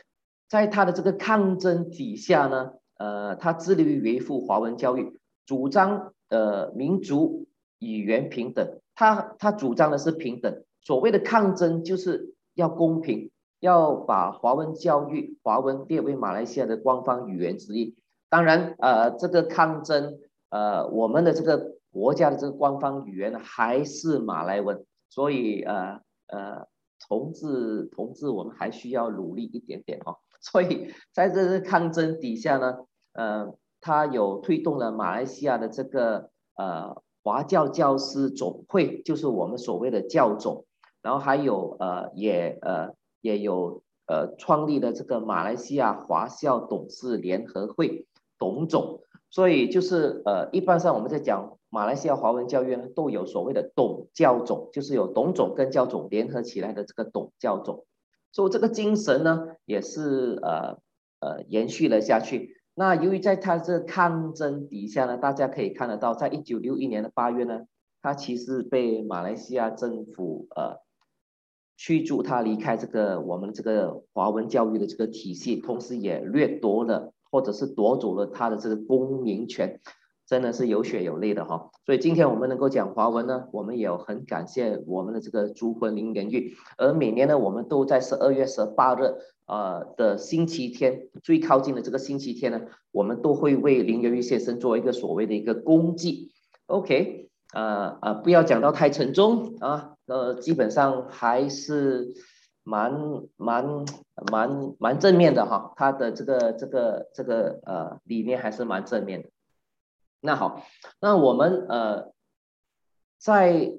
[0.48, 7.46] 在他的这个抗争底下呢，呃，他致力于维护华文教育，主张呃民族
[7.80, 8.80] 语言平等。
[8.96, 17.94] 他他主张的是平等，所谓的抗争就是要公平，要把华文教育华文列为马来西亚的官方语言之一。
[18.30, 26.68] 当然，呃，这个抗争，呃，我们的这个国家的这个官方语言还是马来文，所以，呃，呃，
[27.08, 30.18] 同志，同志，我们还需要努力一点点哦。
[30.42, 32.80] 所以，在这个抗争底下呢，
[33.14, 40.66] 呃，他有推动了马来西亚的这个呃华教教师总会，就是我们所谓的教总，
[41.02, 48.06] 然后还有呃也呃也有呃创立了这个马来西亚华校董事联合会。
[48.38, 57.86] 董总，所以就是呃，一般上我们在讲马来西亚华文教育呢，都有所谓的董教总，就是有董总跟教总联合起来的这个董教总，
[58.32, 60.78] 所以这个精神呢，也是呃
[61.20, 62.56] 呃延续了下去。
[62.74, 67.62] 那由于在他这抗争底下呢，大家可以看得到，在一九六一年的八月呢，
[68.02, 70.78] 他其实被马来西亚政府呃
[71.76, 77.14] 驱逐他离开这个我们这个华文教育的这个体系，同时也掠夺了。
[77.38, 79.80] 或者是夺走了他的这个公民权，
[80.26, 81.70] 真的是有血有泪的哈。
[81.86, 86.56] 所以今天我们能够讲华文呢，我们也很感谢我们的这个祖魂林元玉。
[86.78, 89.14] 而每年呢，我们都在十二月十八日
[89.46, 96.32] 呃的星期天，最靠近的这个星期天呢，我们都会为林元玉先生做一个所谓的一个公祭。
[96.66, 102.16] OK，呃呃，不要讲到太沉重啊，呃，基本上还是。
[102.68, 102.92] 蛮
[103.38, 103.86] 蛮
[104.30, 109.30] 蛮蛮正面的哈，他的这个这个这个呃理念还是蛮正面的。
[110.20, 110.62] 那好，
[111.00, 112.12] 那我们呃
[113.18, 113.72] 在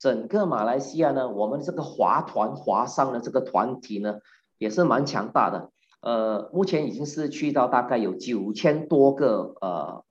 [0.00, 4.18] 整个马来西亚呢，我们这个华团华商的这个团体呢
[4.58, 5.70] 也是蛮强大的。
[6.00, 10.04] 呃，目前已经是去到大概有九千多个呃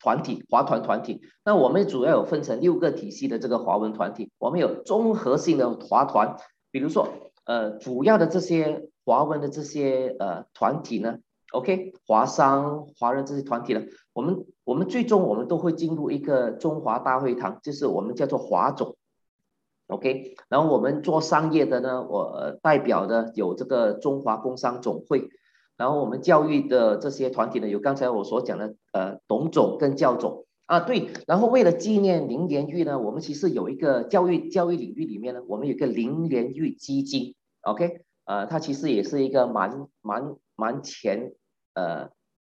[0.00, 1.22] 团体华团团体。
[1.44, 6.36] 那我们主要有分成六个体系的这个华文团体，我们有综合性的华团，
[6.72, 7.06] 比如说。
[7.46, 11.18] 呃，主要的这些华文的这些呃团体呢
[11.52, 13.82] ，OK，华商、华人这些团体呢，
[14.12, 18.96] 我们我们最终我们都会进入一个中华大会堂，就是我们叫做华总
[19.86, 25.28] ，OK，然后我们做商业的呢，我代表的有这个中华工商总会，
[25.76, 30.45] 然后我们教育的这些团体呢，有刚才我所讲的呃董总跟教总。
[30.66, 41.34] 啊，对，然后为了纪念林连玉呢，我们其实有一个教育教育领域里面呢，我们有一个林连玉基金，OK，呃，它其实也是一个蛮蛮蛮前，
[41.74, 42.10] 呃，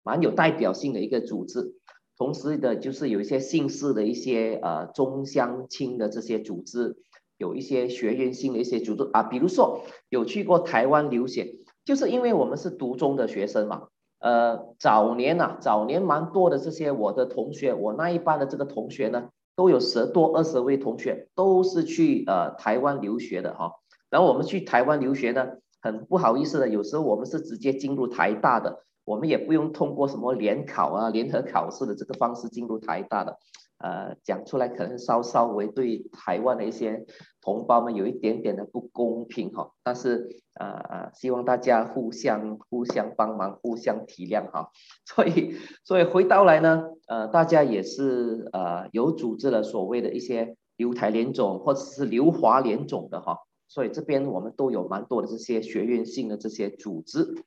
[0.02, 1.74] 蛮有代表性的一个组织，
[2.16, 6.96] 同时的就是有一些姓氏的一些呃中乡亲的这些组织，
[7.36, 9.06] 有一些学院性的一些组织。
[9.12, 13.88] 啊，比如说有去过台湾留学，就是因为我们是独中的学生嘛。
[14.20, 23.72] 呃，早年呐、早年蛮多的这些我的同学，我那一班的这个同学呢，都有十多二十位同学都是去呃台湾留学的哈。
[24.10, 25.46] 然后我们去台湾留学呢，
[25.80, 33.38] 很不好意思的，有时候我们是直接进入台大的，我们也不用通过什么联考啊、联合考试的这个方式进入台大的。
[33.78, 37.06] 呃，讲出来可能稍稍微对台湾的一些
[37.40, 44.70] 同胞们有一点点的不公平哈，但是呃，希望大家互相互相帮忙，互相体谅哈。
[45.06, 53.38] 所以，所以回到来呢，呃，大家也是呃有组织了所谓的一些留台联总或者是留华联总的哈，
[53.68, 57.44] 所以这边我们都有蛮多的这些学院性的这些组织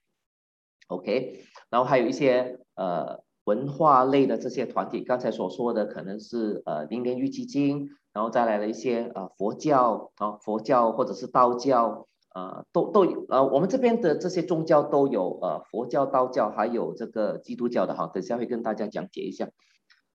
[0.88, 3.22] ，OK，然后还有一些呃。
[3.46, 19.50] 文化类的这些团体，刚才所说的可能是呃林莲玉基金，然后再来了一些呃佛教啊佛教或者是道教啊、呃、都都呃我们这边的这些宗教都有呃佛教、道教还有这个基督教的哈，等下会跟大家讲解一下。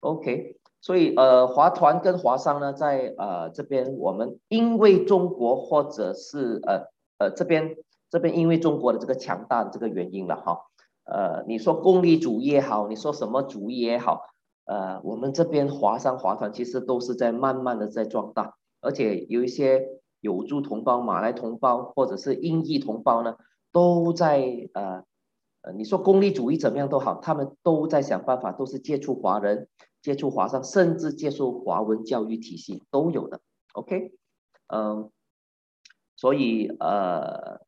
[0.00, 7.76] OK，所以呃华团跟华商呢在呃这边我们因为中国或者是呃呃这边
[8.10, 10.58] 这边因为中国的这个强大的这个原因了哈。
[11.12, 14.22] 呃，你说功利主义也好，你说什么主义也好，
[14.64, 19.86] 呃，我们这边华商华团其实都是在慢慢的在壮大，而且有一些
[20.20, 23.36] 有族同胞、马来同胞或者是印裔同胞呢，
[23.72, 24.40] 都在
[24.72, 25.04] 呃
[25.60, 29.68] 呃，你说功利主义怎么样都好，他们都在想办法，都是接触华人、
[30.00, 33.38] 接触华商，甚至接受华文教育体系都有的。
[33.74, 34.12] OK，
[34.68, 35.10] 嗯、呃，
[36.16, 37.60] 所以呃。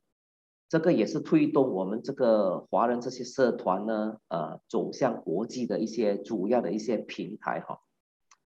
[0.74, 7.78] 这个也是推动我们这个华人这些社团呢，呃，走向国际的一些主要的一些平台哈。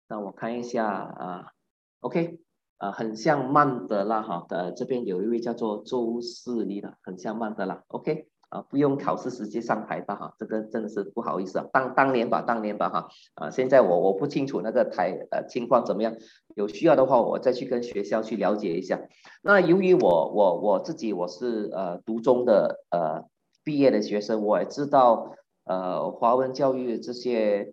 [0.06, 1.50] 那我看一下啊
[1.98, 2.38] ，OK，
[2.78, 8.28] 啊，很像曼德拉哈的这边有一位叫做周世立的，很像曼德拉，OK。
[8.52, 16.14] 啊，不用考试直接上台吧哈，这个真的是不好意思啊，当当年吧，当年吧哈，啊，现在我我不清楚那个台呃情况怎么样，
[16.54, 19.00] 有需要的话我再去跟学校去了解一下。
[19.40, 23.24] 那由于我我我自己我是呃读中的呃
[23.64, 25.34] 毕业的学生，我也知道
[25.64, 27.72] 呃华文教育这些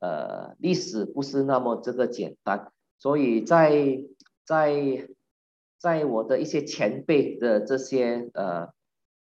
[0.00, 4.02] 呃历史不是那么这个简单，所以在
[4.44, 5.06] 在
[5.78, 8.70] 在我的一些前辈的这些呃。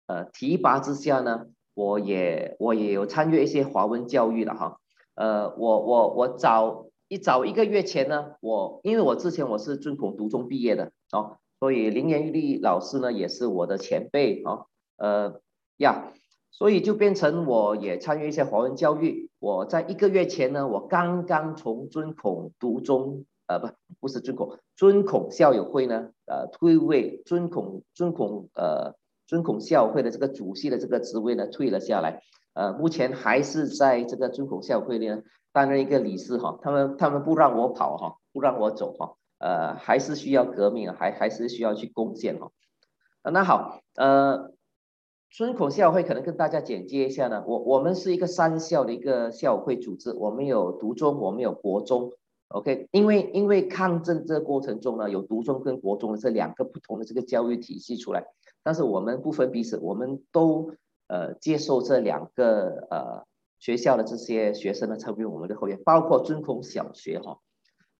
[0.09, 1.45] 呃，提拔之下呢，
[1.75, 4.79] 我也我也有参与一些华文教育了哈。
[5.13, 14.65] 呃，我我我早一早一个月前呢，我因为我之前我是尊孔独中毕业的哦，所以林莲玉老师呢也是我的前辈哦。
[14.97, 15.39] 呃
[15.77, 16.11] 呀，
[16.49, 19.29] 所以就变成我也参与一些华文教育。
[19.37, 23.67] 我在一个月前呢，我刚刚从尊孔独中呃不
[23.99, 28.97] 不是尊孔尊孔校友会呢呃退位尊孔尊孔呃。
[29.29, 42.49] 尊孔校会的这个主席的这个职位呢，退了下来，呃，目前还是在这个尊孔校会呢担任一个理事哈，他们他们不让我跑哈，不让我走哈，呃，还是需要革命，还还是需要去贡献哈。
[43.21, 44.51] 那好，呃，
[45.29, 52.11] 尊孔校会可能跟大家简介一下呢，我我们是一个三校的一个校会组织，我们有独中，我们有国中
[52.47, 58.25] ，OK，因为因为抗争这过程中呢，有独中跟国中的这两个不同的这个教育体系出来。
[58.63, 60.73] 但是我们不分彼此，我们都
[61.07, 63.25] 呃接受这两个呃
[63.57, 67.39] 学校的这些学生呢成为我们的会员，包括尊孔小学哈。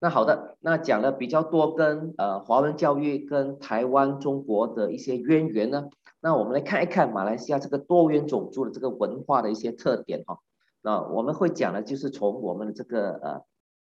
[0.01, 5.89] 那好的，那讲了比较多跟呃华文教育跟台湾中国的一些渊源呢，
[6.21, 10.39] 那我们来看一看马来西亚这个多元种族的这个文化的一些特点哈。
[10.81, 13.41] 那我们会讲的就是从我们的这个呃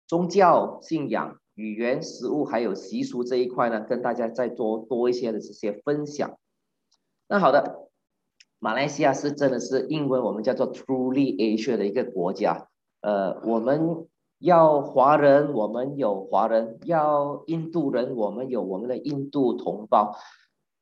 [0.08, 6.40] 宗教信仰、语言、食物还有习俗这一块呢，跟大家再多多一些的这些分享。
[7.32, 7.88] 那好的，
[8.60, 12.68] 马来西亚是真的是英文我们叫做 Truly Asia 的一个国家，
[13.00, 14.06] 呃，我们。
[14.44, 20.18] 要华人，我们有华人；要印度人，我们有我们的印度同胞；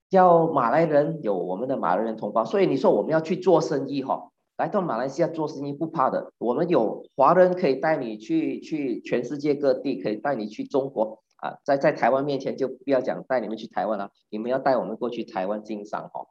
[0.10, 2.46] 要马来人，有我们的马来人同胞。
[2.46, 6.32] 所以你说我们要去做生意哈，来到马来西亚做生意不怕的。
[6.38, 11.58] 我们有华人可以带你去去全世界各地，可以带你去中国啊。
[11.66, 16.26] 在在台湾面前就不要讲带你们去台湾了，你们要带我们过去台湾经商哈。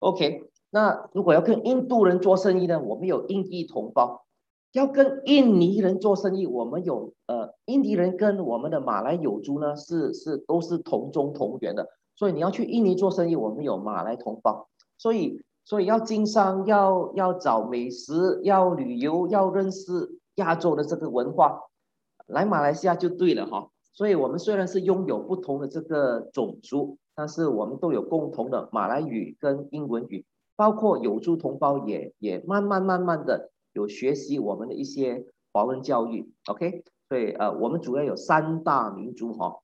[0.00, 4.24] OK，那如果要跟印度人做生意呢，我们有印裔同胞。
[4.72, 14.68] 要跟印尼人做生意，我们有呃，印尼人跟我们的马来友族呢是是都是同宗同源的，所以你要去印尼做生意，我们有马来同胞，
[14.98, 21.62] 所以所以要经商，要要找美食，要旅游，要认识亚洲的这个文化，
[22.26, 23.70] 来马来西亚就对了哈。
[23.94, 33.50] 所以我们虽然是拥有不同的这个种族，但是我们都有共同的马来语跟英文语，包括有族同胞也也慢慢慢慢的。
[33.72, 39.58] 有学习我们的一些华文教育，OK，所以呃，我们主要有三大民族哈。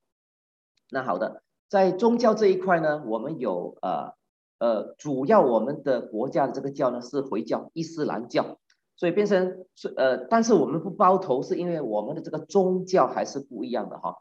[0.91, 4.15] 那好的，在宗教这一块呢，我们有呃
[4.59, 8.59] 呃，主要我们的国家的这个教呢是回教伊斯兰教，
[8.97, 14.17] 所以变成是呃，但是我们不包头，是因为我们的这个宗教还是不一样的哈。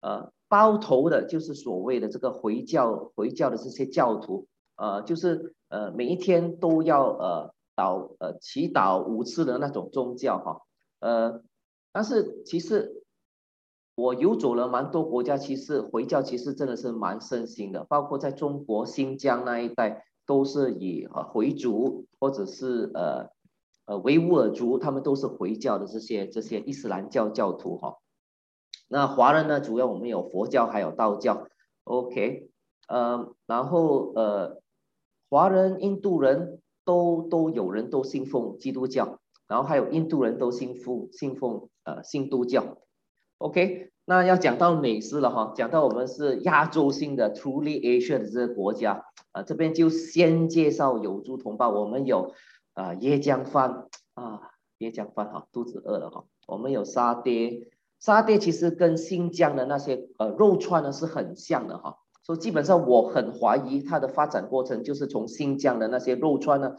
[0.00, 7.52] 呃，包头的就是所谓的这个回教回教的这些教徒，呃，就是呃每一天都要呃。
[7.78, 10.62] 祷呃祈祷五次的那种宗教哈，
[11.00, 11.42] 呃，
[11.92, 13.04] 但是其实
[13.94, 23.28] 我游走了蛮多国家，其实回教其实真的是蛮盛行的，包括在中国新疆那一带都是以呃回族或者是呃
[23.84, 27.98] 呃维吾尔族，他们都是回教的这些这些伊斯兰教教徒哈。
[28.88, 31.46] 那华人呢，主要我们有佛教还有道教
[31.84, 32.48] ，OK，
[32.88, 34.60] 呃，然后呃
[35.30, 36.60] 华人、印度人。
[36.86, 39.18] 都都有人都信奉基督教，
[39.48, 42.78] 然后还有印度人都信奉信奉呃新都教。
[43.38, 52.32] OK，那要讲到美食了哈，讲到我们是亚洲性的 Truly Asia 的这个国家啊，这边就先介绍有族同胞，我们有
[52.74, 54.42] 啊椰浆饭啊
[54.78, 57.68] 椰浆饭哈，肚子饿了哈，我们有沙爹，
[58.06, 61.96] 沙爹其实跟新疆的那些呃肉串呢是很像的哈。
[62.22, 66.76] 所以基本上我很怀疑它的发展过程，就是从新疆的那些肉串呢，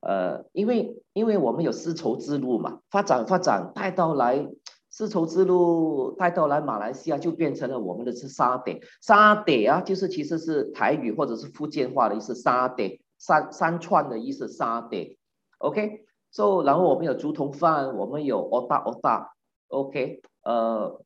[0.00, 4.48] 呃，因为因为我们有丝绸之路嘛，发展发展带到来
[4.90, 15.16] 丝绸之路带到来马来西亚，就变成了我们的是沙爹，沙爹啊，就是其实是台语或者是福建话的意思，沙爹三三串的意思，沙爹
[15.58, 19.34] ，OK，so 然后我们有竹筒饭，我们有欧大欧大
[19.68, 21.00] ，OK，呃。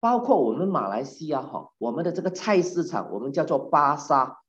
[0.00, 4.40] 包括我们马来西亚哈，我们的这个菜市场，我们叫做巴沙，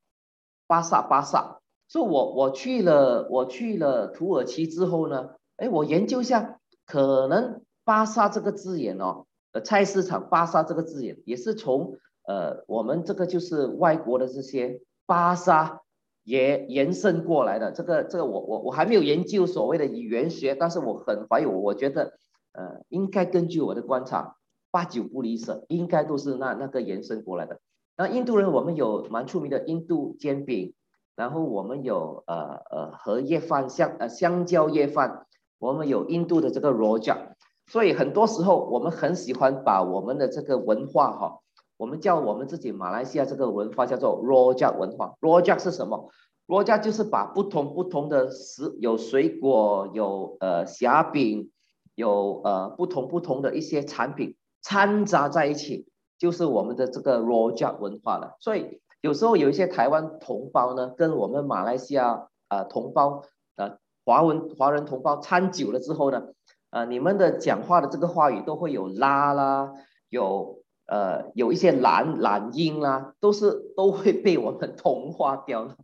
[0.66, 1.60] 巴萨巴萨。
[1.88, 11.96] 所以我我去了，我去了土耳其之后呢，哎，我研究一下，可能巴沙这个字眼哦，呃，菜市场巴沙这个字眼也是从
[12.28, 15.80] 呃我们这个就是外国的这些巴沙
[16.22, 17.72] 也延伸过来的。
[17.72, 22.18] 这个这个我我我还没有研究所谓的语言学，但是我很怀疑，我觉得
[22.56, 24.36] 呃应该根据我的观察。
[24.72, 27.60] 八九不离十，应该都是那那个延伸过来的。
[27.96, 30.74] 那印度人，我们有蛮出名的印度煎饼，
[31.14, 35.24] 然后我们有呃呃荷叶饭香呃香蕉叶饭，
[35.58, 37.28] 我们有印度的这个 Rojak。
[37.68, 41.40] 所以很多时候我们很喜欢把我们的这个文化哈，
[41.78, 45.14] 我们叫我们自己马来西亚这个文化叫做 Rojak 文化。
[45.22, 46.10] Rojak 是什么
[46.48, 51.50] ？Rojak 就是把不同不同的食有水果，有呃虾饼，
[51.96, 54.36] 有呃不同不同的一些产品。
[54.62, 55.86] 掺杂在一起，
[56.18, 58.36] 就是我们的这个 Rojak 文化了。
[58.40, 63.22] 所以有时候有一些台湾同胞呢，跟我们马来西亚呃同胞
[63.54, 66.30] 呃华文华人同胞掺久了之后呢，
[66.70, 69.72] 呃你们的讲话的这个话语都会有拉啦，
[70.08, 75.76] 有呃有一些懒懒音啦，都是都会被我们同化掉了。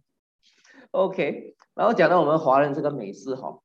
[0.90, 3.60] OK，然后讲到我们华人这个美食哈，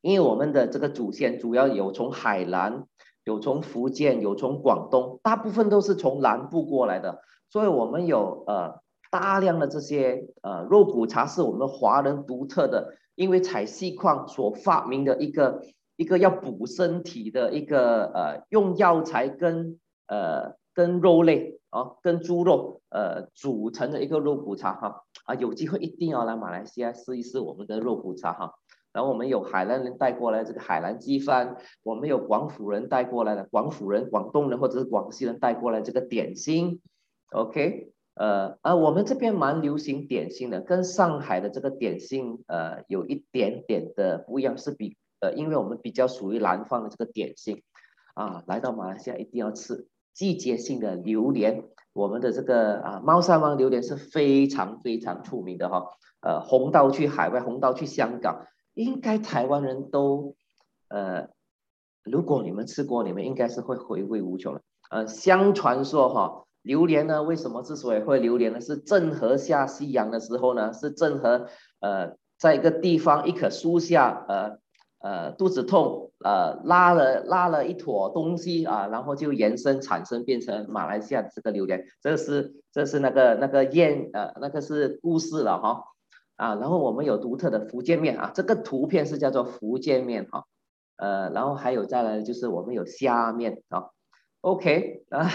[0.00, 2.86] 因为我们的这个祖先主要有从海南。
[3.24, 7.20] 有从福建，有从广东，大部分都是从南部过来的，
[7.50, 8.80] 所以我们有呃
[9.10, 15.62] 大量的这些呃肉骨茶是我们华人独特的，因为采细矿所发明的一个
[15.96, 19.78] 一个要补身体的一个呃用药材跟
[20.08, 28.54] 呃跟肉类啊，跟猪肉呃组成的一个肉骨茶哈啊，有机会一定要来马来西亚试一试我们的肉骨茶哈。
[28.92, 36.80] 然后我们有海南人带过来这个海南鸡饭，我们有广府人带过来的广府人、广东人或者是广西人带过来这个点心
[37.30, 47.62] ，OK，呃，啊，我们这边蛮流行点心的，跟上海的这个点心呃有一点点的不一样，是比呃，因为我们比较属于南方的这个点心，
[48.14, 51.62] 啊，来到马来西亚一定要吃季节性的榴莲，
[51.92, 55.86] 我们的这个啊猫山王榴莲是非常非常出名的哈，
[56.22, 58.46] 呃，红到去海外，红到去香港。
[58.74, 60.34] 应该台湾人都，
[60.88, 61.28] 呃，
[62.04, 64.62] 如果你们吃过，你们应该是会回味无穷的。
[64.90, 68.60] 呃，相传说哈，榴莲呢，为什么之所以会榴莲呢？
[68.60, 71.46] 是郑和下西洋的时候呢，是郑和
[71.80, 74.58] 呃，在一个地方一棵树下，呃
[74.98, 81.86] 呃，肚子痛，呃，拉了拉了一坨东西啊，然后就延伸产生变成马来西亚的这个榴莲。
[82.02, 85.84] 这是这是那个那个谚呃，那个是故事了哈。
[86.40, 90.46] 啊，然后我们有独特的福建面啊，这个图片是叫做福建面哈，
[90.96, 93.90] 呃，然后还有再来就是我们有虾面啊
[94.40, 95.28] ，OK 啊，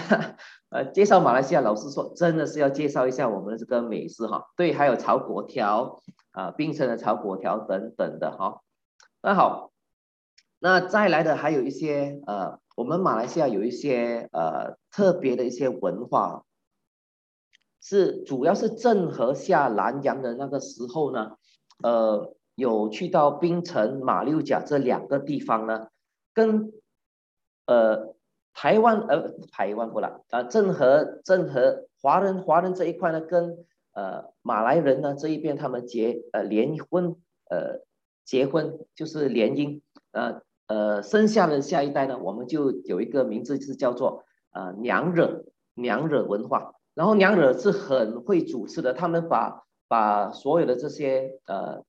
[0.70, 6.02] 呃，介绍马来西亚，老师说真的是要介绍一下我们的这个美食哈，对，还有炒粿条
[6.32, 8.62] 啊，冰城的炒粿条等等的哈，
[9.22, 9.70] 那好，
[10.58, 16.42] 那再来的还有一些呃，我们马来西亚有一些呃特别的一些文化。
[17.88, 21.36] 是，主要是郑和下南洋的那个时候呢，
[21.84, 25.86] 呃，有去到槟城、马六甲这两个地方呢，
[26.34, 26.72] 跟
[27.66, 28.16] 呃
[28.52, 33.56] 台湾呃台湾不啦，啊郑和郑和华人华人这一块呢，跟
[33.92, 37.14] 呃马来人呢这一边他们结呃联婚
[37.48, 37.84] 呃
[38.24, 39.80] 结婚就是联姻，
[40.10, 46.72] 呃呃生下的下一代呢，我们就有一个名字是叫做呃娘惹娘惹文化。
[46.96, 51.84] 然后娘惹是很会主持的，他们把把所有的这些呃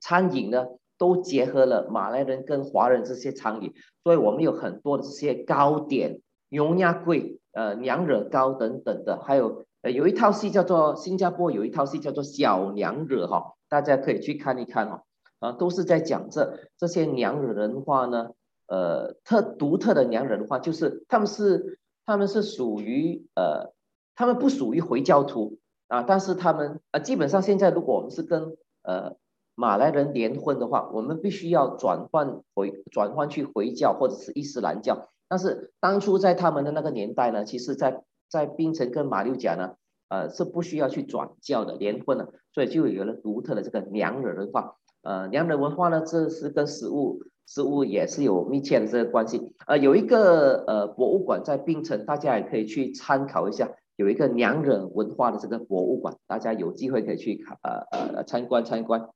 [0.00, 0.66] 餐饮呢，
[0.98, 3.72] 都结合了马来人跟华人这些餐饮，
[4.02, 15.04] 所以我们有很多的这些糕点、牛鸭桂、呃娘惹糕等等的，还有呃有一套戏叫做新加坡有一套戏叫做小娘惹哈，大家可以去看一看哈，
[15.38, 18.30] 啊都是在讲这这些娘惹人话呢，
[18.66, 23.72] 呃特独特的娘惹文化就是他们是他们是属于呃。
[24.16, 25.58] 他们不属于回教徒
[25.88, 29.16] 啊，但是他们啊，基本上现在如果我们是跟呃
[29.54, 35.08] 马来人联婚的话，我们必须要转换回转换去回教或者是伊斯兰教。
[35.28, 39.74] 但是当初在他们的那个年代呢，其实在在槟城跟马六甲呢，
[40.08, 44.76] 呃是不需要去转教的联婚的，所以就有了独特的这个娘惹文化。
[45.02, 49.54] 呃，娘惹文化呢，这是跟食物食物也是有密切的这个关系。
[49.66, 53.70] 呃，有一个呃博物馆在槟城，大家也可以去参考一下。
[53.96, 59.08] 有一个娘惹文化的这个博物馆，大家有机会可以去看，呃呃参观参观。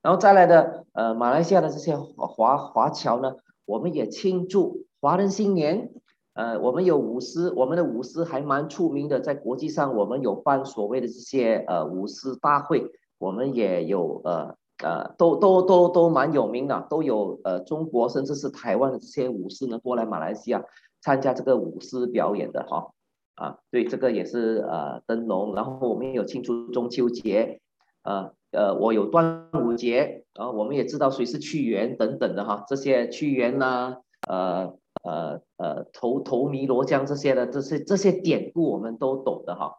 [0.00, 5.90] 然后再来的，呃，马来西亚的这些华华侨呢，我们也庆祝华人新年。
[6.34, 20.64] 呃，我们有舞狮，我们的舞狮还蛮出名的，在国际上我们有办所谓的这些呃舞狮大会，我们也有呃呃都都都都蛮有名的，都有呃中国甚至是台湾的这些舞狮呢过来马来西亚
[21.02, 22.92] 参加这个舞狮表演的哈。
[23.34, 27.60] 啊，对，这个也是呃灯笼，然后我们也有庆祝中秋节，
[28.02, 39.78] 呃呃，我有端午节，然后我们也知道谁是屈原等等的哈，这些屈原呐、呃呃呃，投投汨罗江这些的，这些这些典故我们都懂的哈。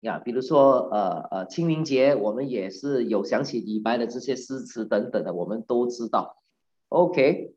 [0.00, 6.42] 呀，比如说呃呃清明节，我们也是有想起李白的这些诗词等等的，我们都知道。
[6.88, 7.54] OK。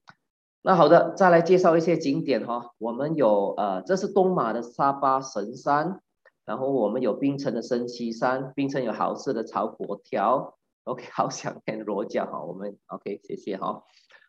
[0.68, 2.72] 那好的，再来介绍一些景点哈。
[2.80, 6.01] 我们有呃，这是东马的沙巴神山，
[6.43, 10.57] 然后我们有槟城的升旗山，槟城有好吃的炒粿条。
[10.86, 13.84] OK， 好想念罗家哈，我们 OK，谢谢哈。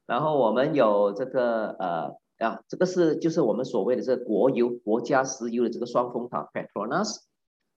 [0.05, 7.17] 然后我们有这个呃啊，这个是就是我们所谓的这个国油国家石油的这个双峰塔 Petronas。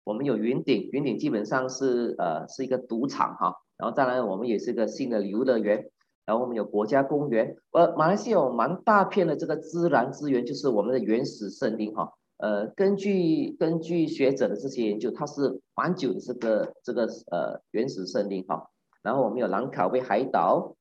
[0.03, 3.55] 我们有云顶，云顶基本上是呃是一个赌场哈。
[3.77, 5.89] 然后再来我们也是一个新的游乐园。
[6.29, 12.13] 然后我们有国家公园，呃，马来西亚有蛮大片的这个自然资源，就是我们的原始森林哈。
[12.37, 18.69] 呃，根据根据学者的这些研究，它是蛮久的这个这个呃原始森林哈。
[19.01, 20.75] 然后我们有兰卡威海岛，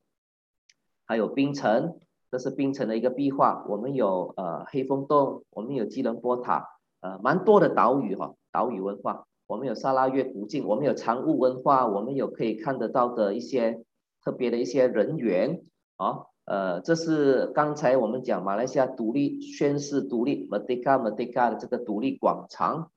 [1.07, 1.97] 还有槟城，
[2.31, 3.65] 这是槟城的一个壁画。
[3.71, 6.69] 我们有呃黑风洞，我们有吉隆坡塔，
[7.01, 9.25] 呃，蛮多的岛屿哈，岛屿文化。
[9.47, 13.83] 我们有砂拉越古晋，我们有长雾文化，我们有可以看得到的一些。
[14.25, 15.63] 特别的一些人员
[15.97, 22.91] 啊，呃，这是刚才我们讲马来西亚独立宣誓独立，Merdeka Merdeka 的这个独立广场。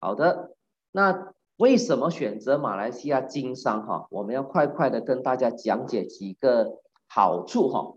[0.00, 0.54] 好的，
[0.92, 4.06] 那为什么选择马来西亚经商哈？
[4.10, 7.94] 我们要快快的跟大家讲解几个好处哈。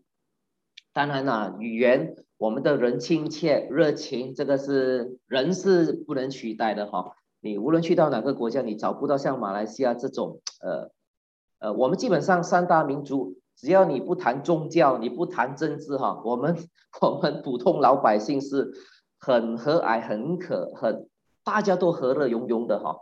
[0.93, 7.13] 当然啦，语言，我们的人亲切热情，这个是人是不能取代的哈。
[7.39, 10.89] 你无论去到哪个国家，你找不到像马来西亚这种呃
[11.59, 16.55] 呃，我们基本上三大民族，只要你不谈宗教，你不谈政治哈，我们
[17.01, 18.71] 我们普通老百姓是
[19.19, 21.09] 很和蔼、很可、很
[21.43, 22.97] 大家都和乐融融的哈。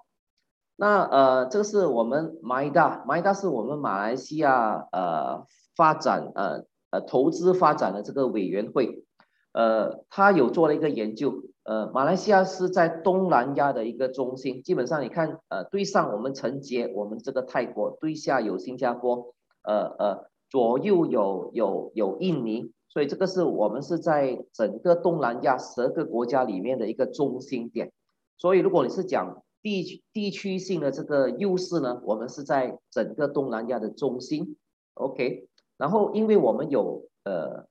[0.76, 5.46] 那呃，这个是我们 MIDA，MIDA 是我们马来西亚呃
[5.76, 6.66] 发展呃。
[6.92, 9.04] 呃，投资发展的这个委员会，
[9.52, 27.92] 呃，他有做了一个研究，呃，马来西亚是在东南亚的一个中心，基本上你看，呃，对上我们承接我们这个泰国，对下有新加坡，呃呃，左右有有有印尼，所以这个是我们是在整个东南亚十个国家里面的一个中心点，
[28.38, 34.56] 所以如果你是讲地区地区性的这个优势呢，我们是在整个东南亚的中心
[34.94, 35.48] ，OK。
[35.78, 37.66] 然后，因为我们有呃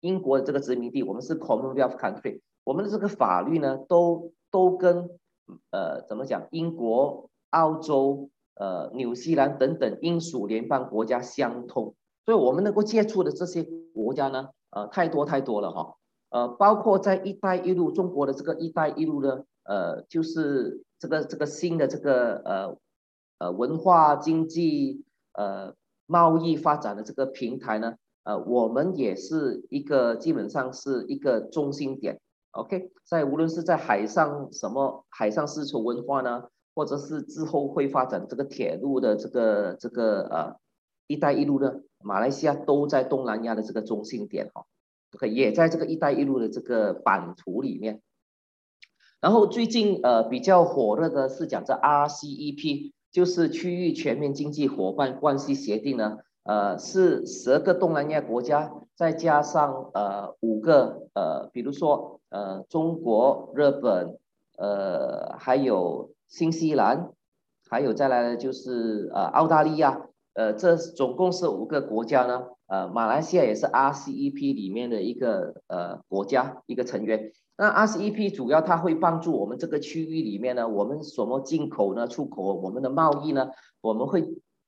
[0.00, 5.08] 英国的这个殖民地，我们是 Commonwealth country，我们的这个法律呢，都都跟
[5.70, 11.94] 呃怎么讲，英国、澳洲、呃纽西兰等等英属联邦国家相通，
[12.24, 13.62] 所以我们能够接触的这些
[13.94, 15.94] 国家呢，呃太多太多了哈，
[16.30, 22.76] 呃包括在一带一路，中国的这个一带一路呢，呃就是这个这个新的这个呃
[23.38, 25.04] 呃文化经济
[25.34, 25.74] 呃。
[26.06, 27.94] 贸易发展的这个平台呢，
[28.24, 32.20] 呃，我们也是一个基本上是一个中心点
[32.54, 40.56] ，OK，在无论是在海上什么海上丝绸文化呢，或者是之后会发展这个铁路的这个这个呃
[41.06, 44.64] “一带一路”呢，马来西亚都在东南亚的这个中心点哦
[45.14, 48.00] ，OK，也在这个“一带一路”的这个版图里面。
[49.20, 52.92] 然后最近呃比较火热的是讲这 RCEP。
[53.14, 64.16] 就是区域全面经济伙伴关系协定呢，呃，是十个东南亚国家，再加上呃五个呃，比如说呃中国、日本，
[64.56, 67.10] 呃还有新西兰，
[67.68, 77.32] 还有再来的就是呃澳大利亚，呃这总共是五个国家呢，呃马来西亚也是 RCEP 里面的一个呃国家一个成员。
[77.56, 84.24] 那 RCEP 主要它会帮助我们这个区域里面呢，我们什么进口呢、出口，我们的贸易呢，我们会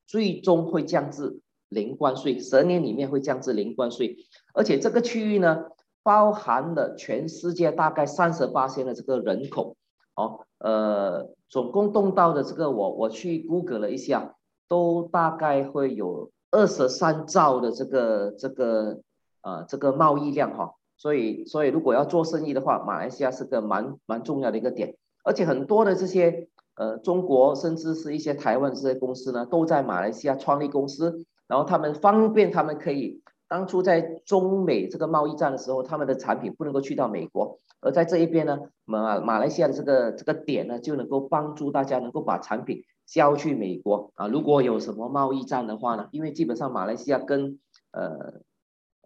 [0.07, 4.17] 最终会降至零关税，十年里面会降至零关税，
[4.55, 5.65] 而且这个区域呢，
[6.03, 9.77] 包含了全世界大概三十八线的这个人口，
[10.15, 14.37] 哦，呃，总共动到的这个我我去 Google 了一下，
[14.69, 19.01] 都大概会有二十三兆的这个这个
[19.43, 20.75] 呃这个贸易量哈。
[20.99, 44.29] 所以，所以如果要做生意的话，马来西亚是个蛮蛮重要的一个点，而且很多的这些呃中国甚至是一些台湾这些公司呢，都在马来西亚创立公司，然后他们方便他们可以当初在中美这个贸易战的时候，他们的产品不能够去到美国，而在这一边呢，马马来西亚的这个这个点呢，就能够帮助大家能够把产品销去美国啊。
[44.29, 47.59] 如果有什么贸易战的话呢，因为基本上马来西亚跟
[47.93, 48.41] 呃。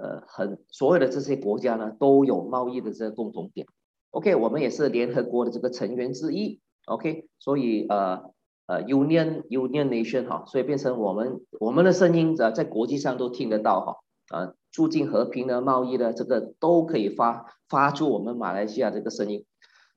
[0.03, 3.67] 呃，很所有的这些国家呢，都有贸易的这个共同点。
[4.13, 6.59] OK，我们也是联合国的这个成员之一。
[6.87, 8.31] OK，所以呃
[8.71, 13.97] 呃，Union Union Nation 哈，所以变成我们我们的声音在在国际上都听得到哈。
[14.29, 19.45] 啊，促进和平的贸易的这个都可以发发出我们马来西亚这个声音。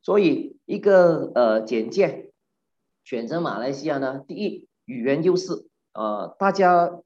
[0.01, 2.31] 所以一个呃简介，
[3.03, 6.99] 选择马来西亚呢，第一语言优势，呃，大家。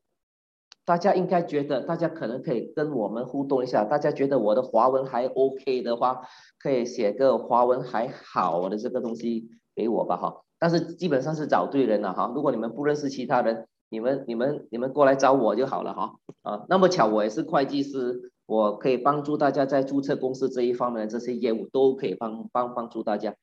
[0.87, 3.83] 大家应该觉得，大家可能可以跟我们互动一下。
[3.83, 6.21] 大家觉得我的华文还 OK 的话，
[6.57, 10.46] 可以写个华文还好的这个东西给我吧，哈。
[10.59, 12.31] 但是基本上是找对人了，哈。
[12.33, 16.15] 如果你们不认识其他人，你们、你们、你们过来找我就好了，哈。
[16.41, 23.35] 啊，那么巧，我也是会计师，我可以帮助大家在注册公司这一方面的这些业务都可以帮帮帮助大家。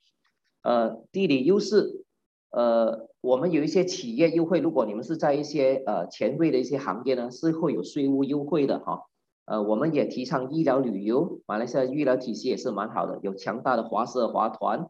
[0.63, 2.05] 呃，地理优势。
[2.51, 9.03] 呃，我们有一些企业优惠，如果你们是在一些呃前卫的一些行业呢，是会有税务优惠的哈。
[9.45, 14.89] 呃，我们也提倡医疗旅游，马来西亚医疗体系也是蛮好的，有强大的华社华团。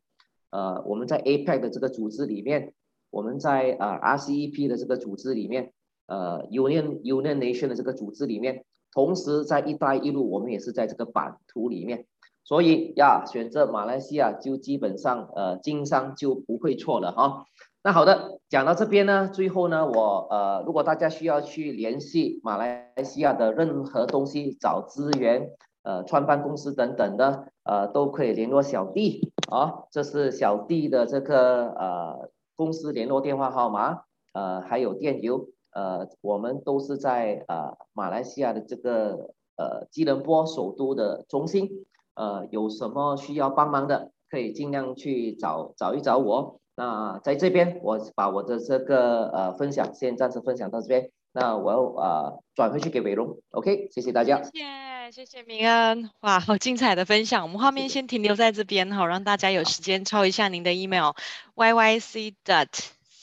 [0.55, 2.73] 呃，我们在 APEC 的这个组织里面，
[3.11, 5.73] 我们在、呃、RCEP 的这个组织里面，
[6.07, 12.07] 呃 Union Union Nation 的这个组织里面，同时在一带一路，我们也是在这个版图里面。
[12.45, 17.47] 所以呀，选择马来西亚就基本上呃经商就不会错了哈。
[17.83, 25.51] 那好的，讲到这边呢，最后呢，我呃，如果大家需要去联系马来西亚的任何东西，找资源，
[25.83, 34.01] 呃，创办公司等等的，呃，都可以联络小弟好，这是小弟的这个呃公司联络电话号码，
[34.33, 46.59] 呃，还有电邮，呃，我们都是在呃马来西亚的这个呃吉隆坡首都的中心，呃，有什么需要帮忙的，可以尽量去找找一找我。
[46.75, 51.13] 那在这边，我把我的这个呃分享先暂时分享到这边。
[51.37, 54.41] 那我要呃转回去给伟龙，OK，谢谢大家。
[54.45, 57.43] 谢谢，谢谢明恩，哇，好精彩的分享。
[57.43, 62.69] 我们画面先停留在这边哈，让大家有时间抄一下您的 email，yyc dot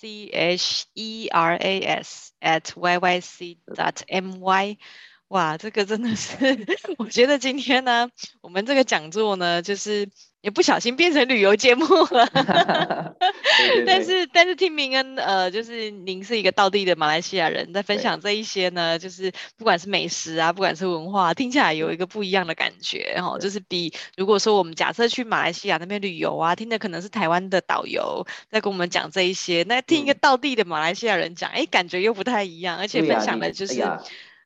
[0.02, 0.84] cheras
[2.42, 4.78] at yyc dot my。
[5.30, 6.36] 哇，这个真的是，
[7.00, 8.10] 我觉得今天呢，
[8.42, 10.10] 我们这个讲座呢，就是。
[10.42, 33.76] 也不小心变成旅游节目了， 对对对，但是但是听明恩呃，就是您是一个道地的马来西亚人，在分享这一些呢，就是不管是美食啊，不管是文化，听起来有一个不一样的感觉哈，就是比如果说我们假设去马来西亚那边旅游啊，听的可能是台湾的导游在跟我们讲这一些，那听一个道地的马来西亚人讲，哎、嗯，感觉又不太一样，而且分享的就是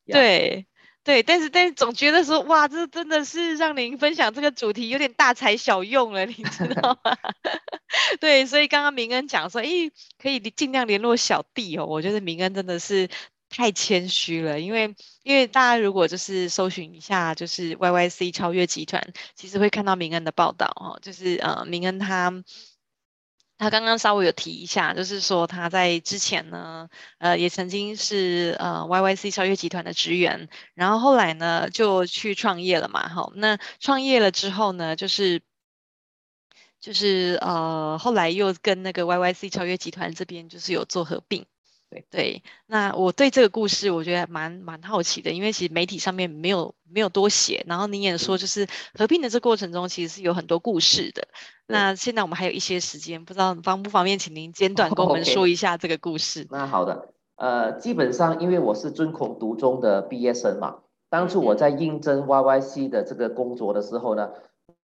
[0.08, 0.66] 对
[1.06, 7.16] 对，但是但是总觉得说，哇，这真的是让您分享这个主题有点大材小用了， 你知道吗？
[8.20, 9.68] 对，所以刚刚明恩讲说，哎，
[10.18, 11.86] 可以尽量联络小弟哦。
[11.86, 13.08] 我觉得明恩真的是
[13.50, 22.44] 太谦虚了，因为因为大家如果就是搜寻一下，就是 YYC 超越集团，其实会看到明恩的报道哦，就是呃，明恩他。
[23.58, 26.90] 他刚刚稍微有提一下，就是说他在之前呢，
[27.20, 35.42] 呃，也曾经是呃 YYC 超越集团的职员，然后后来呢就去创业了嘛，好，那创业了之后呢，就是
[36.80, 41.46] 就是呃后来又跟那个 YYC 超越集团这边就是有做合并。
[42.10, 51.26] 对，那我对这个故事我觉得蛮蛮好奇的，因为其实媒体上面没有没有多写，然后你也说就是合并的这过程中其实是有很多故事的。
[51.68, 56.42] 那现在我们还有一些时间，不知道方不方便请您简短跟我们 说一下这个故事。
[56.42, 56.52] Oh, okay.
[56.52, 60.78] 那好的，呃，基本上因为我是尊孔读中的毕业生嘛，
[61.10, 64.30] 当初我在应征 YYC 的这个工作的时候呢。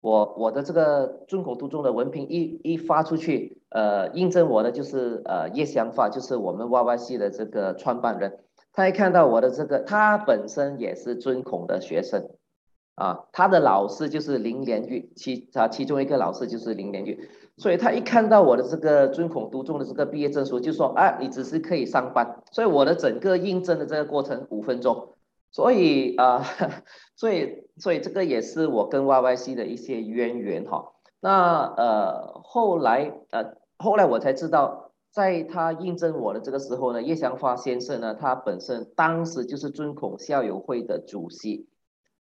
[0.01, 8.39] 我我的这个尊孔读中的文凭一一发出去，呃，应征我的就是呃叶祥发，就是我们 YYC 的这个创办人。
[8.73, 12.31] 他一看到我的这个，他本身也是尊孔的学生，
[12.99, 22.42] 啊，他的老师就是林连玉，其啊其中一个老师就是林连玉，所以他一看到我的这个尊孔读中的这个毕业证书，就说啊，你只是可以上班。
[22.51, 25.14] 所以我的整个应征的这个过程五分钟。
[25.51, 26.44] 所以啊、
[27.16, 30.92] 所以所以这个也是我跟 YYC 的一些渊源哈。
[31.20, 41.66] 那呃后来呃后来我才知道，在他应征我的这个时候呢，叶祥发先生呢，他本身当时就是尊孔校友会的主席，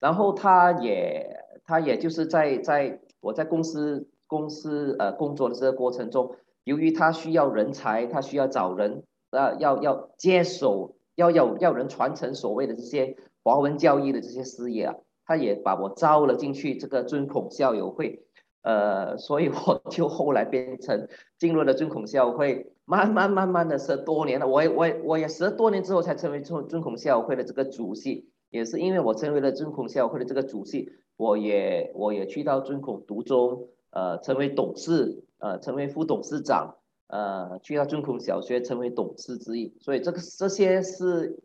[0.00, 10.96] 然后他也他也就是在在我在公司公司呃工作的这个过程中，由于他需要人才，他需要找人呃要要接手。
[11.16, 18.24] 要要要人传承所谓的这些华文教育的这些事业啊，他也把我招了进去这个尊孔校友会，
[18.62, 21.06] 呃，所以我就后来变成
[21.38, 36.76] 进入了尊孔校友会，慢慢慢慢的十多年了，我我我也十多年之后才成为尊尊孔校友会的这个主席，也是因为我成为了尊孔校会的这个主席，我也我也去到尊孔读中，呃，成为董事，呃，成为副董事长。
[37.06, 41.38] 呃，去到尊孔小学成为董事之一，所以这个这些是，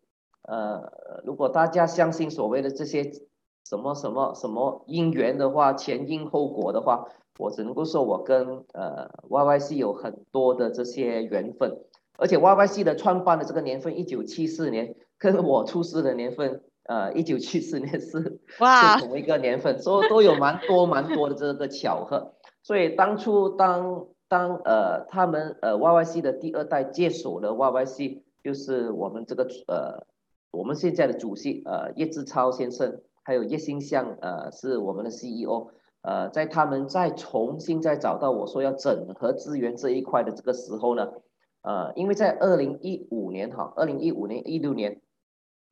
[0.43, 0.89] 呃，
[1.25, 3.11] 如果大家相信所谓的这些
[3.65, 7.05] 什么什么什么因缘的话，前因后果的话，
[7.37, 11.77] 我只能够说我跟呃 YYC 有很多的这些缘分，
[12.17, 22.33] 而且 YYC 的创办的这个年份一九七四年，跟我出世的年份，呃，一九七四年是哇是同一个年份，所以都有蛮多蛮多的这个巧合，
[22.63, 24.07] 所以当初当。
[24.31, 30.05] 当呃他们呃 YYC 的第二代接手了 YYC，就是我们这个呃
[30.51, 35.71] 我们现在的主席呃叶志超先生，还有叶新相呃是我们的 CEO，
[36.03, 41.09] 呃在他们再重新再找到我说要整合资源这一块的这个时候呢，
[41.63, 45.01] 呃因为在二零一五年哈，二零一五年一六年，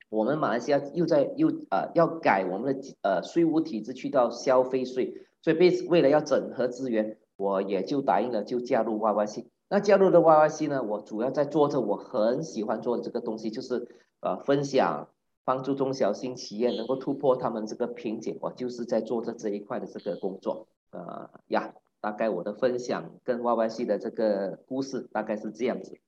[0.10, 7.18] 我们马来西亚又在又呃要改我们的呃税务体制去到消费税，所以为为了要整合资源。
[7.40, 9.46] 我也就答应了，就加入 YYC。
[9.70, 13.88] 那加入了 YYC 呢，我主要在做着我很喜欢做的这个东西，就是
[14.22, 15.10] 呃分享，
[15.46, 18.40] 帮助中小型企业能够突破他们这个瓶颈。
[18.42, 20.66] 我就是在做着这一块的这个工作。
[20.90, 26.00] 呃呀，大概我的分享跟 YYC 的这个故事大概是这样子。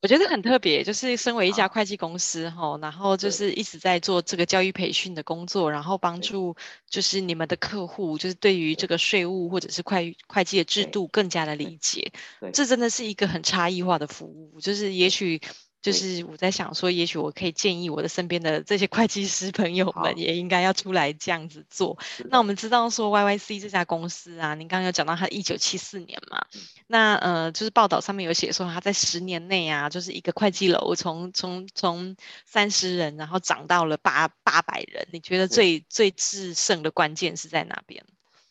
[0.00, 6.56] 我觉得很特别，就是身为一家会计公司哈、啊，然后就是一直在做这个教育培训的工作，然后帮助
[6.88, 12.12] 就是你们的客户，就是对于这个税务或者是会会计的制度更加的理解。
[12.52, 15.40] 这真的是一个很差异化的服务，就是也许。
[15.90, 21.98] 就是我在想说，也许我可以建议我的身边的这些会计师朋友们，也应该要出来这样子做。
[22.30, 26.44] 那我们知道说，YYC 这家公司啊，您刚刚有讲到它一九七四年嘛，
[26.86, 35.08] 那呃，就是报道上面有写说，它在十年内啊，就是一个会计楼从从从三十人，然后涨到了八八百人。
[35.10, 38.04] 你觉得最最制胜的关键是在哪边？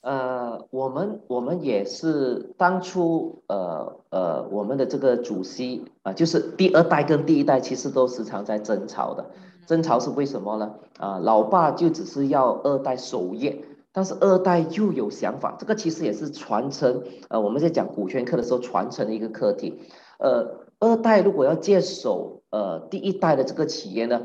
[0.08, 9.26] 呃，我们我们也是当初呃呃，我们的这个主席啊、呃，就是第二代跟第一代其实都时常在争吵的。
[9.66, 10.76] 争吵是为什么呢？
[10.98, 17.04] 啊、呃，老爸就只是要二代守业，但是二代又有想法，这个其实也是传承。
[17.28, 19.78] 呃，我们在讲股权课的时候传承的一个课题。
[20.20, 24.22] 呃，二代如果要接手呃第一代的这个企业呢？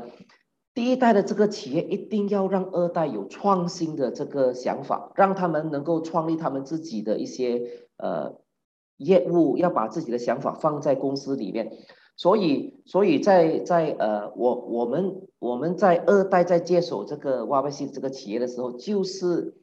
[0.73, 8.35] 第一代的这个企业一定要让二代有创新的这个想法，让他们能够创立他们自己的一些呃
[8.97, 11.71] 业务，要把自己的想法放在公司里面。
[12.15, 19.55] 所以，所以在在呃，我我们我们在二代在接手这个 YYC 这个企业的时候，就是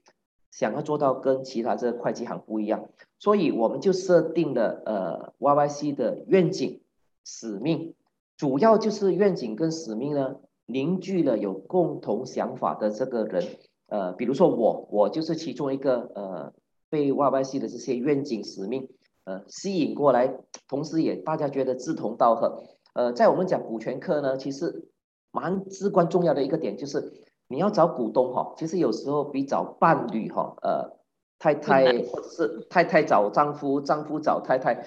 [0.50, 2.88] 想要做到跟其他这个会计行不一样，
[3.18, 6.80] 所以我们就设定了呃 YYC 的愿景、
[7.24, 7.94] 使命，
[8.36, 10.36] 主要就是愿景跟使命呢。
[10.72, 13.44] 凝聚了有共同想法的这个人，
[13.88, 16.52] 呃，比如说我，我就是其中一个，呃，
[16.88, 18.88] 被 YYC 的这些愿景使命，
[19.24, 20.34] 呃，吸引过来，
[20.68, 22.62] 同时也大家觉得志同道合，
[22.94, 24.88] 呃，在我们讲股权课呢，其实
[25.32, 27.12] 蛮至关重要的一个点就是，
[27.48, 30.96] 你要找股东哈，其实有时候比找伴侣哈，呃，
[31.38, 34.86] 太太或者是太太找丈夫，丈夫找太太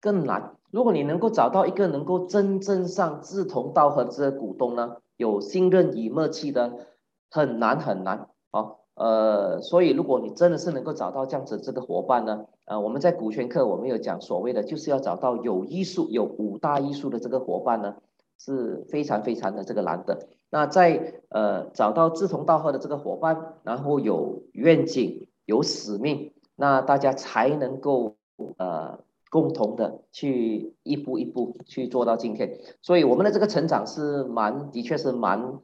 [0.00, 0.56] 更难。
[0.70, 4.96] 如果你能够找到一个能够真正上志同道合的股东呢？
[5.16, 6.86] 有信任与默契的
[7.30, 17.96] 很难很难啊，呃，所以如果你真的是能够找到这样子这个伙伴呢，呃，我们在股权课我们有讲所谓的就是要找到有艺术有五大艺术的这个伙伴呢，
[18.38, 20.28] 是非常非常的这个难的。
[20.50, 28.16] 那在呃找到志同道合的这个伙伴，然后有愿景有使命，那大家才能够
[28.58, 28.98] 呃。
[29.34, 35.58] 共同的去一步一步去做到今天，所以我们的这个成长是蛮，的确是蛮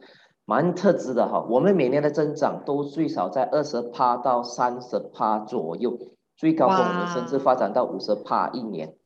[0.44, 1.46] 蛮特质的哈。
[1.48, 5.96] 我们每年的增长都最少在二十趴到三十趴左右，
[6.36, 8.96] 最高峰我们甚至发展到五十趴一年。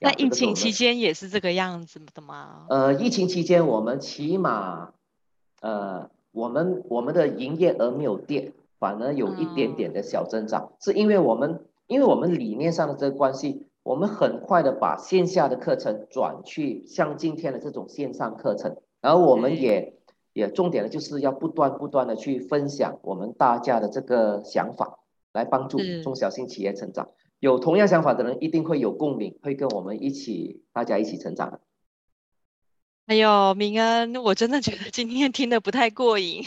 [0.00, 2.66] 那疫情期间也是这个样子的吗？
[2.68, 4.90] 呃，疫情期间我们起码，
[5.62, 13.64] 呃，我们我们的营业额没有跌，反而有一点点的小增长，嗯、是因为我们因为我们理念上的这个关系。
[13.82, 19.98] 我们很快的把线下的课程转去像今天的这种线上课程，然后我们也
[20.32, 24.98] 也重点的就是要不断不断的去分享我们大家的这个想法，
[25.32, 27.08] 来帮助中小型企业成长。
[27.38, 31.60] 有同样想法的人一定会有共鸣，会跟我们一起，大家一起成长的。
[33.06, 36.46] 还有明恩，我真的觉得今天听得不太过瘾。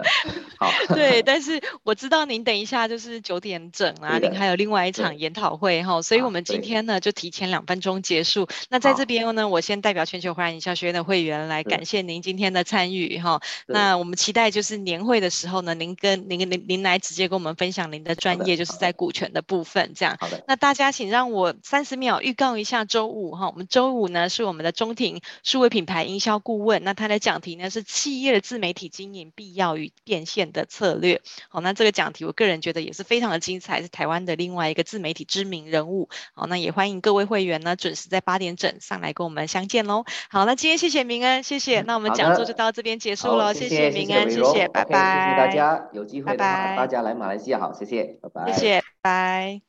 [0.58, 8.48] 好，对，但是我知道您等一下就是九点整啊，您还有另外一场研讨会哈，所以我们今天呢就提前两分钟结束。
[8.70, 13.40] 那在这边呢，我先代表全球华人营销学院的会员来感谢您今天的参与哈。
[13.66, 20.16] 那我们期待就是年会的时候呢，您跟您您您来直接跟我们分享您的专业，就是在股权的部分这样。
[20.18, 20.42] 好的。
[20.48, 26.04] 那大家请让我三十秒预告一下周五哈，我们周五呢是我们的中庭数位品牌。
[26.04, 31.20] 营销顾问，那他的讲题呢是企业的自媒体经营必要与变现的策略。
[31.48, 36.08] 好，那这个讲题我个人觉得也是非常的精彩，是台湾的另外一个自媒体知名人物。
[36.34, 40.04] 好，那也欢迎各位会员呢准时在八点整上来跟我们相见喽。
[40.30, 41.80] 好，那今天谢谢明恩，谢谢。
[41.82, 45.24] 那我们讲座就到这边结束了，谢谢明恩，谢谢，谢谢，拜拜。
[45.24, 48.52] 谢谢大家，有机会的话大家来马来西亚好，谢谢，拜拜。
[48.52, 49.60] 谢谢，拜。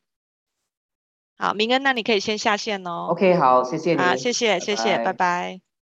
[1.38, 3.07] 好，明恩，那你可以先下线哦。
[3.11, 3.97] OK，好，谢谢你。
[3.97, 5.68] 好，谢谢，谢谢，拜拜。